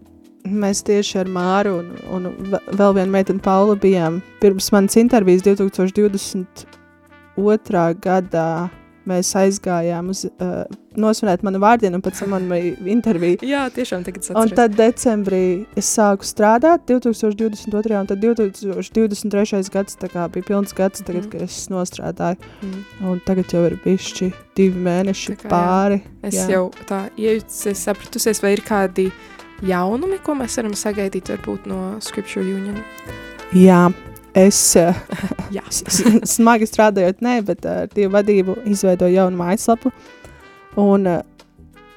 mēs 0.48 0.80
tieši 0.88 1.20
ar 1.20 1.28
Māru 1.28 1.76
un, 1.82 1.92
un 2.08 2.56
vēl 2.72 2.96
vienu 2.96 3.12
meiteni 3.12 3.44
Paula 3.44 3.76
bijām 3.82 4.22
pirms 4.40 4.72
manas 4.72 4.96
intervijas 4.96 5.44
2022. 5.44 7.84
gadā 8.08 8.72
mēs 9.08 9.30
aizgājām 9.38 10.10
uz 10.12 10.24
uh, 10.28 10.64
nosvinēt 10.98 11.44
manu 11.46 11.60
vārdienu, 11.62 11.98
un 11.98 12.04
pēc 12.04 12.22
tam 12.22 12.32
man 12.34 12.48
bija 12.50 12.74
intervija. 12.92 13.40
Jā, 13.54 13.66
tiešām 13.74 14.04
tagad 14.06 14.24
atceries. 14.24 14.40
Un 14.40 14.54
tad 14.56 14.76
decembrī 14.78 15.42
es 15.78 15.90
sāku 15.96 16.26
strādāt 16.26 16.86
2022. 16.90 18.00
un 18.00 18.10
tad 18.10 18.24
2023. 18.24 19.62
gads 19.72 20.00
tā 20.00 20.10
kā 20.12 20.26
bija 20.32 20.48
pilns 20.50 20.74
gads, 20.76 21.04
tagad, 21.06 21.26
mm. 21.26 21.32
kad 21.34 21.46
es 21.46 21.60
nostrādāju. 21.72 22.52
Mm. 22.62 22.82
Un 23.12 23.22
tagad 23.26 23.54
jau 23.54 23.64
ir 23.68 23.78
bišķi 23.84 24.32
divi 24.58 24.82
mēneši 24.88 25.38
kā, 25.42 25.52
pāri. 25.52 26.02
Jā. 26.02 26.28
Es 26.30 26.40
jā. 26.40 26.48
jau 26.56 26.66
tā 26.88 27.06
iejucies, 27.20 27.86
sapratusies, 27.88 28.42
vai 28.44 28.56
ir 28.56 28.64
kādi 28.66 29.10
jaunumi, 29.66 30.20
ko 30.24 30.36
mēs 30.38 30.58
varam 30.60 30.76
sagaidīt 30.76 31.32
varbūt 31.32 31.70
no 31.70 31.80
Scripture 32.04 32.44
Union? 32.44 32.82
Jā, 33.56 33.86
Es 34.36 34.76
eh, 34.76 34.92
smagi 36.36 36.68
strādājot, 36.68 37.22
nē, 37.24 37.38
bet 37.48 37.64
eh, 37.64 37.86
ar 37.86 37.92
tie 37.92 38.10
vadību 38.12 38.58
izveidoju 38.68 39.16
jaunu 39.16 39.40
mājaslapu. 39.40 39.92
Un 40.82 41.08
eh, 41.08 41.22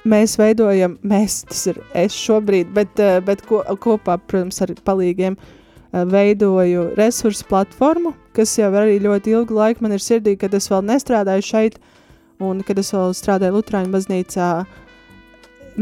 mēs 0.08 0.38
veidojam, 0.40 0.96
mēs, 1.04 1.42
tas 1.50 1.66
ir 1.68 1.82
es 2.00 2.16
šobrīd, 2.16 2.72
bet, 2.72 3.02
bet 3.26 3.44
ko, 3.44 3.60
kopā, 3.84 4.16
protams, 4.24 4.62
ar 4.64 4.72
palīgiem, 4.86 5.36
veidoju 5.90 6.86
resursu 6.96 7.44
platformu, 7.50 8.14
kas 8.32 8.54
jau 8.56 8.70
arī 8.78 9.00
ļoti 9.02 9.34
ilgu 9.34 9.56
laiku 9.58 9.84
man 9.84 9.96
ir 9.96 10.00
sirdī, 10.00 10.36
kad 10.38 10.54
es 10.56 10.70
vēl 10.70 10.86
nestrādāju 10.86 11.44
šeit, 11.44 11.80
un 12.40 12.62
kad 12.64 12.78
es 12.80 12.94
vēl 12.94 13.12
strādāju 13.18 13.58
Lutāņu 13.58 13.92
baznīcā. 13.92 14.50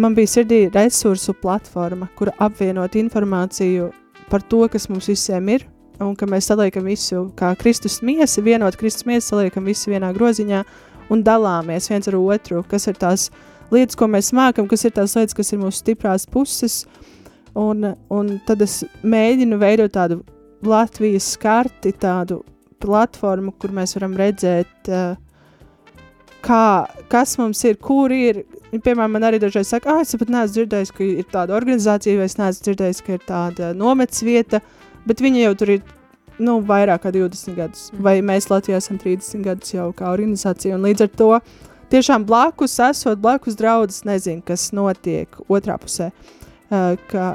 Man 0.01 0.17
bija 0.17 0.33
sirdī 0.33 0.65
resursu 0.75 1.37
platforma, 1.39 2.09
kura 2.19 2.35
apvienot 2.49 2.97
informāciju 2.99 3.93
par 4.33 4.43
to, 4.49 4.65
kas 4.73 4.89
mums 4.91 5.13
visiem 5.13 5.53
ir, 5.53 5.69
un 6.05 6.15
ka 6.19 6.29
mēs 6.31 6.49
saliekam 6.51 6.87
visu 6.89 7.27
kā 7.39 7.53
Kristus 7.59 8.01
miesi, 8.07 8.43
vienot 8.45 8.77
Kristus 8.79 9.07
miesi, 9.09 9.29
saliekam 9.31 9.67
visu 9.69 9.91
vienā 9.91 10.13
groziņā 10.15 10.63
un 11.13 11.23
dalāmies 11.25 11.89
viens 11.91 12.09
ar 12.11 12.19
otru, 12.19 12.63
kas 12.69 12.89
ir 12.91 12.99
tās 13.01 13.29
lietas, 13.73 13.99
ko 13.99 14.09
mēs 14.11 14.33
mākam, 14.37 14.69
kas 14.71 14.87
ir 14.87 14.95
tās 14.97 15.17
lietas, 15.19 15.37
kas 15.37 15.53
ir 15.53 15.63
mūsu 15.63 15.83
stiprās 15.83 16.27
puses, 16.31 16.83
un, 17.59 17.93
un 18.13 18.37
tad 18.47 18.63
es 18.65 18.83
mēģinu 19.03 19.61
veidot 19.61 19.95
tādu 19.95 20.23
Latvijas 20.67 21.33
karti, 21.39 21.93
tādu 21.95 22.43
platformu, 22.83 23.53
kur 23.59 23.73
mēs 23.75 23.95
varam 23.97 24.15
redzēt, 24.19 24.91
uh, 24.91 25.15
kā, 26.43 26.63
kas 27.11 27.37
mums 27.39 27.63
ir, 27.67 27.79
kur 27.83 28.13
ir, 28.15 28.45
piemēram, 28.73 29.15
man 29.15 29.29
arī 29.29 29.41
dažreiz 29.43 29.71
saka, 29.71 29.95
ah, 29.95 30.03
es 30.03 30.19
pat 30.19 30.31
neesmu 30.31 30.55
dzirdējis, 30.57 30.93
ka 30.95 31.07
ir 31.07 31.31
tāda 31.31 31.57
organizācija, 31.59 32.19
vai 32.19 32.27
es 32.31 32.39
neesmu 32.39 32.67
dzirdējis, 32.69 33.03
ka 33.07 33.17
ir 33.17 33.25
tāda 33.27 33.71
nomets 33.79 34.23
vieta, 34.27 34.63
uh, 34.63 34.88
bet 35.07 35.23
viņi 35.23 35.45
jau 35.45 35.55
tur 35.61 35.75
ir 35.77 35.83
nu, 36.39 36.59
vairāk 36.65 37.05
kā 37.05 37.13
20 37.15 37.57
gadus, 37.59 37.89
mm. 37.93 38.03
vai 38.05 38.19
mēs 38.25 38.49
Latvijā 38.51 38.79
esam 38.83 38.99
30 39.01 39.45
gadus 39.47 39.75
jau 39.75 39.91
kā 39.97 40.13
organizācija, 40.15 40.77
un 40.77 40.87
līdz 40.87 41.07
ar 41.07 41.13
to 41.21 41.31
tiešām 41.93 42.27
blakus 42.29 42.79
esot, 42.85 43.21
blakus 43.23 43.59
draudzes 43.59 44.05
nezinu, 44.09 44.45
kas 44.47 44.71
notiek 44.77 45.39
otrā 45.49 45.79
pusē, 45.81 46.11
uh, 46.13 46.95
ka, 47.11 47.31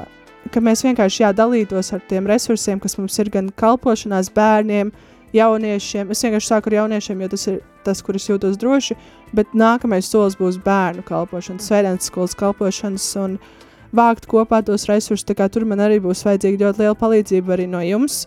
ka 0.52 0.62
mēs 0.64 0.84
vienkārši 0.86 1.26
jādalītos 1.26 1.92
ar 1.96 2.04
tiem 2.08 2.28
resursiem, 2.30 2.80
kas 2.80 2.96
mums 3.00 3.18
ir 3.20 3.32
gan 3.34 3.50
kalpošanās 3.52 4.32
bērniem, 4.34 4.92
jauniešiem, 5.34 6.12
es 6.14 6.22
vienkārši 6.22 6.52
sāku 6.52 6.70
ar 6.70 6.78
jauniešiem, 6.80 7.24
jo 7.24 7.28
tas 7.32 7.48
ir 7.50 7.60
tas, 7.84 8.00
kur 8.00 8.16
es 8.16 8.28
jūtos 8.30 8.56
droši, 8.56 8.96
bet 9.36 9.50
nākamais 9.52 10.06
solis 10.08 10.38
būs 10.38 10.56
bērnu 10.64 11.02
kalpošanas, 11.04 11.66
svētdienas 11.68 12.06
skolas 12.08 12.36
kalpošanas, 12.38 13.08
un 13.20 13.34
uh, 13.36 13.63
vākt 13.94 14.26
kopā 14.30 14.60
tos 14.64 14.88
resursus. 14.90 15.24
Tur 15.24 15.66
man 15.68 15.82
arī 15.84 16.00
būs 16.02 16.24
vajadzīga 16.26 16.66
ļoti 16.66 16.82
liela 16.82 16.98
palīdzība 16.98 17.54
arī 17.56 17.68
no 17.70 17.82
jums, 17.84 18.24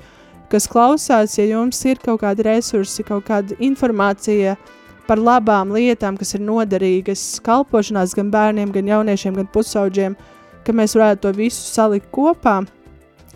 kas 0.51 0.67
klausās. 0.71 1.37
Ja 1.39 1.47
jums 1.49 1.83
ir 1.85 2.01
kaut 2.03 2.21
kādi 2.23 2.47
resursi, 2.47 3.05
kaut 3.07 3.27
kāda 3.27 3.57
informācija 3.59 4.55
par 5.07 5.19
labām 5.23 5.71
lietām, 5.75 6.17
kas 6.19 6.35
ir 6.35 6.43
noderīgas 6.43 7.39
kalpošanās 7.43 8.15
gan 8.17 8.31
bērniem, 8.31 8.73
gan 8.75 8.89
jauniešiem, 8.91 9.37
gan 9.39 9.47
pusauģiem, 9.53 10.17
ka 10.67 10.75
mēs 10.75 10.97
varētu 10.97 11.23
to 11.27 11.35
visu 11.37 11.63
salikt 11.71 12.11
kopā. 12.15 12.59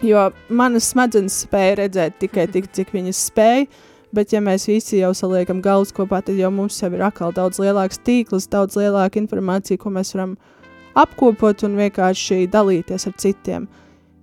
Jo 0.02 0.32
manas 0.50 0.90
smadzenes 0.92 1.44
spēja 1.46 1.78
redzēt 1.84 2.18
tikai 2.24 2.48
tik, 2.52 2.72
cik 2.74 2.94
viņas 2.96 3.26
spēja. 3.30 3.70
Bet, 4.12 4.34
ja 4.36 4.42
mēs 4.44 4.66
visi 4.68 4.98
jau 4.98 5.14
saliekam 5.16 5.62
galus 5.64 5.94
kopā, 5.96 6.18
tad 6.20 6.36
jau 6.36 6.50
mums 6.52 6.82
jau 6.82 6.90
ir 6.92 7.00
atkal 7.06 7.32
daudz 7.32 7.62
lielāks 7.64 8.02
tīkls, 8.04 8.50
daudz 8.52 8.76
lielāka 8.76 9.22
informācija, 9.22 9.80
ko 9.80 9.88
mēs 9.96 10.12
varam 10.12 10.34
uh, 10.34 10.61
apkopot 10.98 11.64
un 11.68 11.78
vienkārši 11.80 12.46
dalīties 12.52 13.08
ar 13.08 13.16
citiem. 13.22 13.68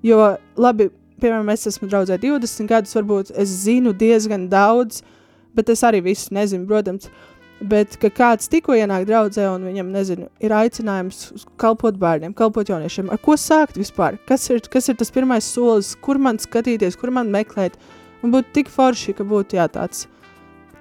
Jo, 0.04 0.35
labi, 0.61 0.90
piemēram, 1.22 1.48
es 1.54 1.66
esmu 1.70 1.88
draudzē 1.90 2.18
20 2.22 2.68
gadus, 2.70 2.94
varbūt 2.98 3.33
es 3.35 3.54
zinu 3.64 3.94
diezgan 3.96 4.46
daudz, 4.52 5.02
bet 5.57 5.72
es 5.72 5.83
arī 5.87 6.02
visu 6.04 6.35
nezinu, 6.37 6.68
protams. 6.68 7.11
Bet, 7.59 7.96
ka 7.98 8.07
kāds 8.14 8.46
tikko 8.46 8.76
ienāk 8.78 9.09
draudzē 9.09 9.48
un 9.50 9.64
viņam, 9.66 9.88
nezinu, 9.90 10.28
ir 10.38 10.52
aicinājums 10.54 11.46
kalpot 11.59 11.96
bērniem, 11.98 12.37
kalpot 12.38 12.68
jauniešiem, 12.70 13.09
ar 13.11 13.18
ko 13.18 13.35
sākt 13.35 13.81
vispār? 13.81 14.14
Kas 14.28 14.46
ir, 14.52 14.62
kas 14.70 14.87
ir 14.87 14.98
tas 15.00 15.11
pirmais 15.11 15.48
solis, 15.57 15.96
kur 15.98 16.20
man 16.22 16.38
skatīties, 16.38 16.94
kur 17.00 17.11
man 17.11 17.33
meklēt? 17.35 17.74
Un 18.22 18.31
būtu 18.31 18.54
tik 18.61 18.70
forši, 18.70 19.16
ka 19.18 19.26
būtu 19.26 19.59
jā, 19.59 19.66
tāds 19.74 20.07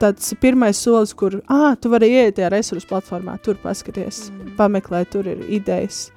tāds 0.02 0.34
pirmais 0.42 0.78
solis, 0.78 1.14
kur 1.18 1.40
ah, 1.48 1.74
tu 1.80 1.92
vari 1.94 2.10
ieiet 2.14 2.38
tajā 2.38 2.52
resursu 2.54 2.90
platformā, 2.90 3.38
tur 3.44 3.58
paskaties, 3.62 4.28
mm. 4.32 4.54
pameklēt, 4.60 5.12
tur 5.16 5.30
ir 5.32 5.44
idejas. 5.60 6.08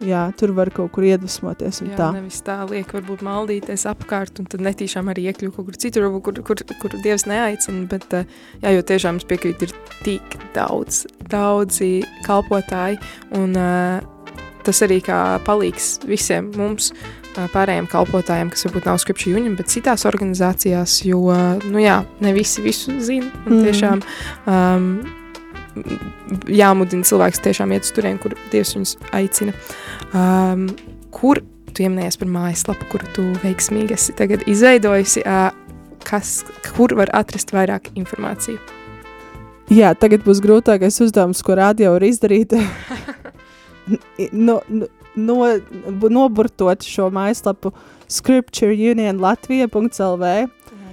Jā, 0.00 0.30
tur 0.32 0.54
var 0.56 0.70
kaut 0.72 0.94
kur 0.94 1.04
iedvesmoties. 1.04 1.82
Jā, 1.84 1.96
tā 1.98 2.06
nevis 2.14 2.38
tā 2.46 2.56
liek, 2.70 2.88
varbūt 2.96 3.20
maldīties 3.26 3.84
apkārt, 3.90 4.40
un 4.40 4.48
tad 4.48 4.62
netīšām 4.64 5.10
arī 5.12 5.26
iekļūt 5.28 5.58
kaut 5.58 5.68
kur 5.68 5.76
citur, 5.82 6.06
kur, 6.24 6.40
kur, 6.46 6.62
kur 6.80 6.96
Dievs 7.04 7.26
neaicina. 7.28 7.84
Bet, 7.90 8.08
eh, 8.16 8.24
jā, 8.62 8.72
jo 8.78 8.86
tiešām 8.88 9.20
es 9.20 9.28
piekrītu, 9.28 9.68
ir 9.68 9.76
tik 10.00 10.38
daudz, 10.56 11.04
daudzi 11.28 11.98
kalpotāji, 12.24 12.96
un 13.36 13.52
uh, 13.60 14.00
tas 14.64 14.80
arī 14.88 15.02
kā 15.04 15.20
palīgs 15.44 15.98
visiem 16.08 16.48
mums. 16.56 16.94
Uh, 16.94 17.19
pārējiem 17.34 17.86
kalpotājiem, 17.90 18.50
kas 18.52 18.66
varbūt 18.66 18.88
nav 18.88 18.98
Scripture 19.02 19.36
Union, 19.36 19.54
bet 19.58 19.70
citās 19.72 20.06
organizācijās, 20.08 21.00
jo, 21.06 21.22
nu 21.70 21.82
jā, 21.82 22.00
ne 22.24 22.34
visi 22.36 22.64
visu 22.64 22.96
zina, 23.04 23.30
un 23.46 23.56
mm. 23.56 23.64
tiešām 23.68 24.02
um, 24.50 24.90
jāmudina 26.50 27.06
cilvēks 27.06 27.42
tiešām 27.44 27.74
iet 27.76 27.86
uz 27.86 27.94
turien, 27.96 28.18
kur 28.22 28.34
Dievs 28.52 28.74
viņus 28.76 28.96
aicina. 29.16 29.54
Um, 30.10 30.66
kur 31.14 31.42
tu 31.70 31.84
ieminējies 31.86 32.18
par 32.20 32.30
mājaslapu, 32.34 32.90
kuru 32.90 33.14
tu 33.14 33.26
veiksmīgi 33.44 33.94
esi 33.94 34.14
tagad 34.18 34.44
izveidojusi, 34.50 35.24
uh, 35.24 35.50
kas, 36.06 36.40
kur 36.74 36.94
var 36.98 37.12
atrast 37.16 37.54
vairāk 37.54 37.92
informāciju? 37.98 38.58
Jā, 39.70 39.92
tagad 39.94 40.24
būs 40.26 40.40
grūtākais 40.42 40.98
uzdevums, 41.04 41.44
ko 41.46 41.54
radio 41.54 41.92
var 41.94 42.02
izdarīt. 42.02 42.56
no, 44.48 44.58
no, 44.66 44.88
no, 45.16 45.58
noburtot 46.10 46.82
šo 46.86 47.10
mājaslapu 47.14 47.72
scriptureunionlatvija.lv. 48.10 50.24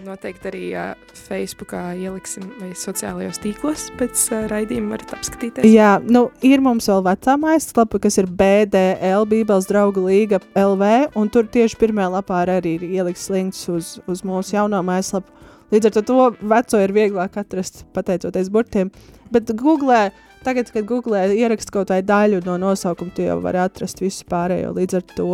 Noteikti 0.08 0.47
arī 0.47 0.71
uh, 0.71 0.95
Facebookā 1.27 1.91
ieliksim 1.99 2.45
vai 2.62 2.69
sociālajos 2.80 3.41
tīklos 3.43 3.91
pēc 3.99 4.15
uh, 4.32 4.45
raidījuma 4.47 4.95
varat 4.95 5.12
apskatīties. 5.17 5.67
Jā, 5.67 5.99
nu, 5.99 6.32
ir 6.47 6.63
mums 6.63 6.88
vēl 6.88 7.03
vecā 7.10 7.36
mājaslapa, 7.41 7.99
kas 8.06 8.15
ir 8.21 8.27
BDL, 8.39 9.27
Bībeles 9.27 9.67
draugu 9.67 10.06
līga 10.06 10.39
LV, 10.56 10.84
un 11.19 11.25
tur 11.34 11.43
tieši 11.51 11.75
pirmajā 11.82 12.10
lapā 12.13 12.36
arī 12.45 12.71
ir 12.77 12.84
ieliks 12.88 13.25
links 13.34 13.60
uz, 13.73 13.86
uz 14.08 14.19
mūsu 14.27 14.56
jauno 14.56 14.80
mājaslapu. 14.88 15.30
Līdz 15.75 15.86
ar 15.89 15.93
to, 15.97 16.01
to 16.08 16.15
veco 16.47 16.77
ir 16.80 16.91
vieglāk 16.95 17.36
atrast, 17.41 17.84
pateicoties 17.91 18.47
burtiem. 18.53 18.88
Bet 19.36 19.51
googlē 19.60 20.01
uh, 20.08 20.15
Tagad, 20.47 20.69
kad 20.71 20.86
googlē 20.88 21.25
ierakst 21.36 21.73
kaut 21.75 21.89
vai 21.91 21.99
daļu 22.07 22.38
no 22.45 22.53
nosaukuma, 22.62 23.12
tu 23.12 23.25
jau 23.25 23.36
vari 23.43 23.60
atrast 23.60 23.99
visu 23.99 24.23
pārējo. 24.31 24.69
Līdz 24.77 24.93
ar 24.95 25.03
to 25.17 25.25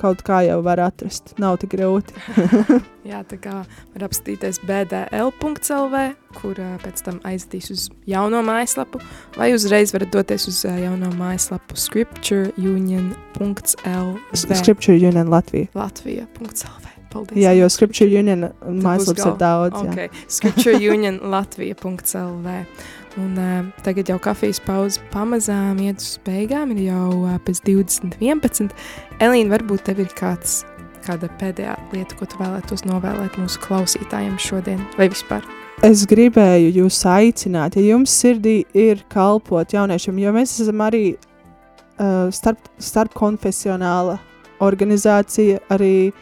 kaut 0.00 0.24
kā 0.26 0.40
jau 0.42 0.56
var 0.66 0.82
atrast. 0.82 1.38
Nav 1.38 1.60
tik 1.62 1.70
grūti. 1.76 2.10
Jā, 3.10 3.22
tā 3.30 3.38
kā 3.38 3.62
var 3.62 4.06
apskatīties 4.08 4.58
bdl.lv, 4.66 5.94
kur 6.40 6.54
pēc 6.82 6.96
tam 7.06 7.22
aizdīs 7.30 7.70
uz 7.70 7.86
jauno 8.10 8.42
mājaslapu, 8.46 8.98
vai 9.38 9.54
uzreiz 9.54 9.94
varat 9.94 10.10
doties 10.18 10.50
uz 10.50 10.58
jauno 10.66 11.14
mājaslapu 11.14 11.78
scriptureunion.lv. 11.78 14.18
Scripture 14.34 14.98
Union 14.98 15.30
Latvija. 15.30 15.70
Latvija.lv. 15.78 16.90
Paldies. 17.10 17.40
Jā, 17.42 17.50
jo 17.58 17.66
Scripture 17.70 18.06
Union 18.06 18.48
mājaslaps 18.62 19.24
ir 19.26 19.36
daudz. 19.40 19.78
Okay. 19.82 20.10
Scripture 20.30 20.78
Union 20.78 21.18
Latvija.lv. 21.32 22.56
Un, 23.18 23.32
uh, 23.36 23.66
tagad 23.82 24.06
jau 24.06 24.18
kafijas 24.22 24.60
pauze 24.62 25.00
pamazām 25.10 25.80
iet 25.82 25.98
uz 25.98 26.12
beigām, 26.22 26.70
ir 26.76 26.92
jau 26.92 27.06
uh, 27.24 27.38
pēc 27.42 27.58
20.11. 27.66 28.70
Elīna, 29.18 29.50
varbūt 29.50 29.82
tev 29.88 30.02
ir 30.04 30.12
kāds, 30.14 30.60
kāda 31.02 31.30
pēdējā 31.40 31.74
lieta, 31.94 32.14
ko 32.18 32.28
tu 32.30 32.38
vēlētos 32.38 32.84
novēlēt 32.86 33.38
mūsu 33.40 33.58
klausītājiem 33.64 34.36
šodien 34.38 34.84
vai 34.98 35.08
vispār? 35.10 35.42
Es 35.86 36.04
gribēju 36.06 36.70
jūs 36.76 37.00
aicināt, 37.08 37.78
ja 37.80 37.96
jums 37.96 38.14
sirdī 38.14 38.60
ir 38.76 39.02
kalpot 39.10 39.74
jauniešiem, 39.74 40.20
jo 40.22 40.34
mēs 40.36 40.58
esam 40.62 40.84
arī 40.86 41.04
uh, 41.16 42.28
starp, 42.30 42.70
starp 42.78 43.16
konfesionāla 43.18 44.20
organizācija, 44.62 45.64
arī 45.74 46.12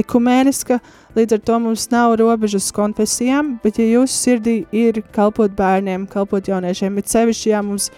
ekumēniska, 0.00 0.80
uh, 0.80 1.01
Līdz 1.12 1.34
ar 1.36 1.40
to 1.44 1.58
mums 1.60 1.90
nav 1.92 2.14
robežas 2.16 2.70
konfesijām, 2.72 3.58
bet, 3.60 3.76
ja 3.76 3.84
jūsu 3.98 4.14
sirdī 4.16 4.54
ir 4.72 5.02
kalpot 5.12 5.52
bērniem, 5.52 6.06
kalpot 6.08 6.46
jauniešiem, 6.48 6.94
bet 6.96 7.12
sevišķi, 7.12 7.50
ja 7.52 7.60
mums 7.60 7.90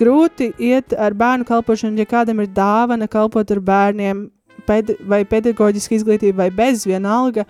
grūti 0.00 0.54
iet 0.56 0.94
ar 0.96 1.12
bērnu 1.12 1.44
kalpošanu, 1.48 2.00
ja 2.00 2.08
kādam 2.08 2.40
ir 2.40 2.48
dāvana 2.56 3.08
kalpot 3.12 3.52
ar 3.52 3.60
bērniem, 3.60 4.24
ped 4.64 4.94
vai 5.04 5.20
pedagoģiska 5.28 5.98
izglītība, 5.98 6.46
vai 6.46 6.48
bez 6.62 6.86
vienalga, 6.88 7.44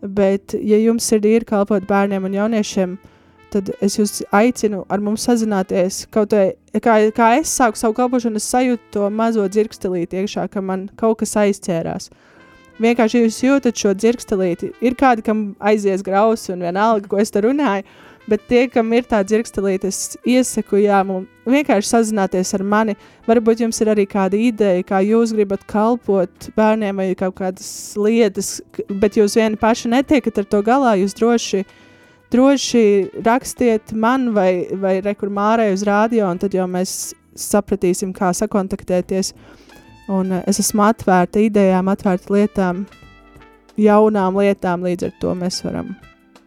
bet, 0.00 0.54
ja 0.54 0.78
jums 0.78 1.10
sirdī 1.10 1.34
ir 1.40 1.48
kalpot 1.48 1.82
bērniem 1.88 2.30
un 2.30 2.38
jauniešiem, 2.38 2.94
tad 3.50 3.72
es 3.82 3.98
jūs 3.98 4.20
aicinu 4.34 4.84
ar 4.92 5.02
mums 5.02 5.26
sazināties. 5.26 6.04
Kaut 6.14 6.34
vai, 6.38 6.52
kā, 6.82 7.00
kā 7.16 7.32
es 7.40 7.50
sāku 7.50 7.82
savu 7.82 7.98
kalpošanu, 7.98 8.38
es 8.38 8.46
sajūtu 8.52 8.94
to 8.94 9.10
mazo 9.10 9.46
dzirkstelīti 9.50 10.22
iekšā, 10.22 10.46
ka 10.52 10.62
man 10.62 10.86
kaut 11.00 11.18
kas 11.24 11.34
aizķērās. 11.42 12.10
Uh, 12.76 12.82
vienkārši 12.82 13.24
jūs 13.24 13.38
jūtat 13.44 13.78
šo 13.78 13.94
dzirkstelīti. 13.96 14.72
Ir 14.84 14.96
kādi, 14.98 15.24
kam 15.26 15.46
aizies 15.60 16.04
grausi 16.04 16.52
un 16.54 16.64
vienalga, 16.66 17.08
ko 17.10 17.22
es 17.22 17.32
te 17.32 17.44
runāju, 17.44 17.86
Bet 18.26 18.40
tie, 18.50 18.64
kam 18.66 18.88
ir 18.90 19.04
tā 19.06 19.20
dzirkstelīte, 19.22 19.86
es 19.86 20.16
iesaku, 20.26 20.80
jā, 20.82 20.96
vienkārši 21.46 21.86
sazināties 21.92 22.48
ar 22.56 22.64
mani. 22.66 22.96
Varbūt 23.22 23.60
jums 23.62 23.78
ir 23.84 23.92
arī 23.92 24.02
kāda 24.10 24.34
ideja, 24.34 24.82
kā 24.82 24.98
jūs 25.06 25.30
gribat 25.36 25.62
kalpot 25.70 26.48
bērniem 26.58 26.98
vai 26.98 27.06
kaut 27.14 27.36
kādas 27.38 27.68
lietas, 27.94 28.48
bet 28.90 29.14
jūs 29.14 29.36
vieni 29.38 29.54
paši 29.60 29.92
netiekat 29.92 30.40
ar 30.42 30.48
to 30.50 30.58
galā, 30.66 30.96
jūs 30.98 31.14
droši, 31.14 31.62
droši 32.34 32.82
rakstiet 33.28 33.94
man 33.94 34.32
vai, 34.34 34.74
vai 34.74 34.96
rekur 35.06 35.30
mārē 35.30 35.68
uz 35.70 35.86
rādio, 35.86 36.26
un 36.26 36.42
tad 36.42 36.58
jau 36.58 36.66
mēs 36.66 37.14
sapratīsim, 37.38 38.10
kā 38.10 38.34
sakontaktēties. 38.34 39.36
Un 40.12 40.32
uh, 40.32 40.42
es 40.46 40.60
esmu 40.62 40.86
atvērta 40.86 41.42
idejām, 41.42 41.88
atvērta 41.90 42.34
lietām, 42.34 42.84
jaunām 43.80 44.38
lietām, 44.40 44.84
līdz 44.86 45.10
ar 45.10 45.16
to 45.20 45.34
mēs 45.38 45.62
varam 45.66 45.94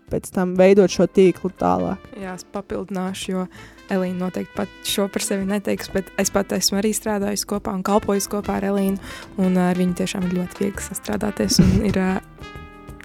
pēc 0.09 0.31
tam 0.33 0.55
veidot 0.57 0.91
šo 0.91 1.05
tīklu 1.05 1.51
tālāk. 1.59 2.05
Jā, 2.19 2.33
es 2.33 2.45
papildināšu, 2.53 3.33
jo 3.33 3.45
Elīna 3.93 4.25
noteikti 4.25 4.53
pat 4.57 4.71
šo 4.85 5.07
par 5.09 5.25
sevi 5.25 5.47
neteiks, 5.49 5.89
bet 5.93 6.09
es 6.21 6.29
pat 6.33 6.53
esmu 6.57 6.79
arī 6.81 6.91
strādājusi 6.93 7.47
kopā 7.49 7.73
un 7.77 7.85
kalpojusi 7.85 8.31
kopā 8.33 8.59
ar 8.59 8.69
Elīnu, 8.71 8.97
un 9.41 9.57
ā, 9.57 9.69
ar 9.71 9.81
viņu 9.81 9.97
tiešām 10.01 10.27
ir 10.29 10.39
ļoti 10.39 10.63
viegli 10.63 10.85
sastrādāties 10.85 11.59
un 11.63 11.75
ir 11.89 12.01
ā, 12.01 12.11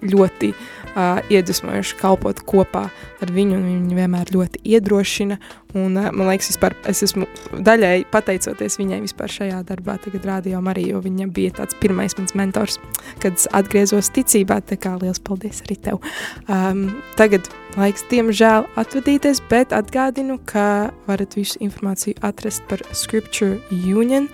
ļoti 0.05 0.53
uh, 0.53 1.21
iedvesmojoši 1.33 1.99
kalpot 2.01 2.40
kopā 2.47 2.87
ar 3.25 3.33
viņu, 3.33 3.59
viņa 3.62 3.99
vienmēr 3.99 4.33
ļoti 4.35 4.61
iedrošina, 4.75 5.38
un 5.75 5.99
uh, 5.99 6.11
man 6.12 6.31
liekas, 6.31 6.53
vispār 6.53 6.77
es 6.90 7.03
esmu 7.07 7.27
daļai 7.64 8.05
pateicoties 8.12 8.79
viņai 8.81 9.01
vispār 9.05 9.33
šajā 9.33 9.62
darbā, 9.69 9.97
tagad 10.05 10.29
rādījām 10.31 10.71
arī, 10.71 10.88
jo 10.93 11.03
viņa 11.05 11.29
bija 11.35 11.57
tāds 11.61 11.79
pirmais 11.83 12.17
mans 12.19 12.37
mentors, 12.38 12.79
kad 13.25 13.37
es 13.37 13.49
atgriezos 13.57 14.12
ticībā, 14.14 14.61
tā 14.69 14.79
kā 14.81 14.97
liels 15.03 15.23
paldies 15.25 15.64
arī 15.67 15.79
tev. 15.88 16.01
Um, 16.47 16.87
tagad 17.19 17.49
laiks, 17.79 18.07
diemžēl, 18.12 18.69
atvadīties, 18.81 19.43
bet 19.51 19.75
atgādinu, 19.77 20.38
ka 20.49 20.90
varat 21.09 21.37
visu 21.38 21.61
informāciju 21.64 22.21
atrast 22.25 22.67
par 22.71 22.85
Scripture 22.93 23.59
Union 23.73 24.29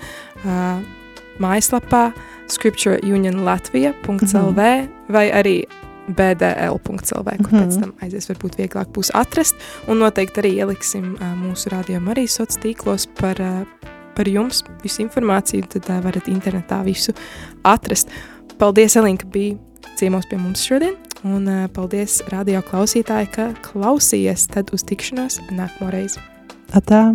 uh, 0.45 0.81
mājaslapā 1.41 2.11
scriptureunionlatvija.lv 2.51 4.09
mm 4.13 4.19
-hmm. 4.27 4.89
vai 5.09 5.27
arī 5.31 5.57
bdl.lv, 6.09 6.79
kur 6.79 7.53
mm 7.53 7.59
-hmm. 7.59 7.61
pēc 7.61 7.81
tam 7.81 7.93
aizies 8.03 8.31
varbūt 8.31 8.57
vieglāk 8.59 8.89
būs 8.95 9.11
atrast, 9.15 9.55
un 9.87 9.99
noteikti 9.99 10.41
arī 10.41 10.53
ieliksim 10.55 11.15
uh, 11.15 11.23
mūsu 11.45 11.71
rādījumu 11.71 12.11
arī 12.11 12.27
soc 12.27 12.49
tīklos 12.49 13.07
par, 13.21 13.41
uh, 13.41 13.67
par 14.15 14.29
jums 14.29 14.65
visu 14.83 15.03
informāciju, 15.03 15.67
tad 15.69 15.91
uh, 15.91 16.05
varat 16.05 16.29
internetā 16.29 16.85
visu 16.85 17.13
atrast. 17.63 18.09
Paldies, 18.59 18.97
Elīna, 18.97 19.19
ka 19.19 19.27
bija 19.27 19.57
ciemos 19.97 20.27
pie 20.31 20.39
mums 20.39 20.63
šodien, 20.63 20.95
un 21.25 21.49
uh, 21.49 21.69
paldies 21.69 22.23
radio 22.29 22.63
klausītāji, 22.63 23.31
ka 23.33 23.53
klausījies 23.73 24.47
tad 24.47 24.71
uz 24.73 24.85
tikšanos 24.85 25.41
nākamo 25.51 25.91
reizi. 25.91 26.21
Atā! 26.73 27.15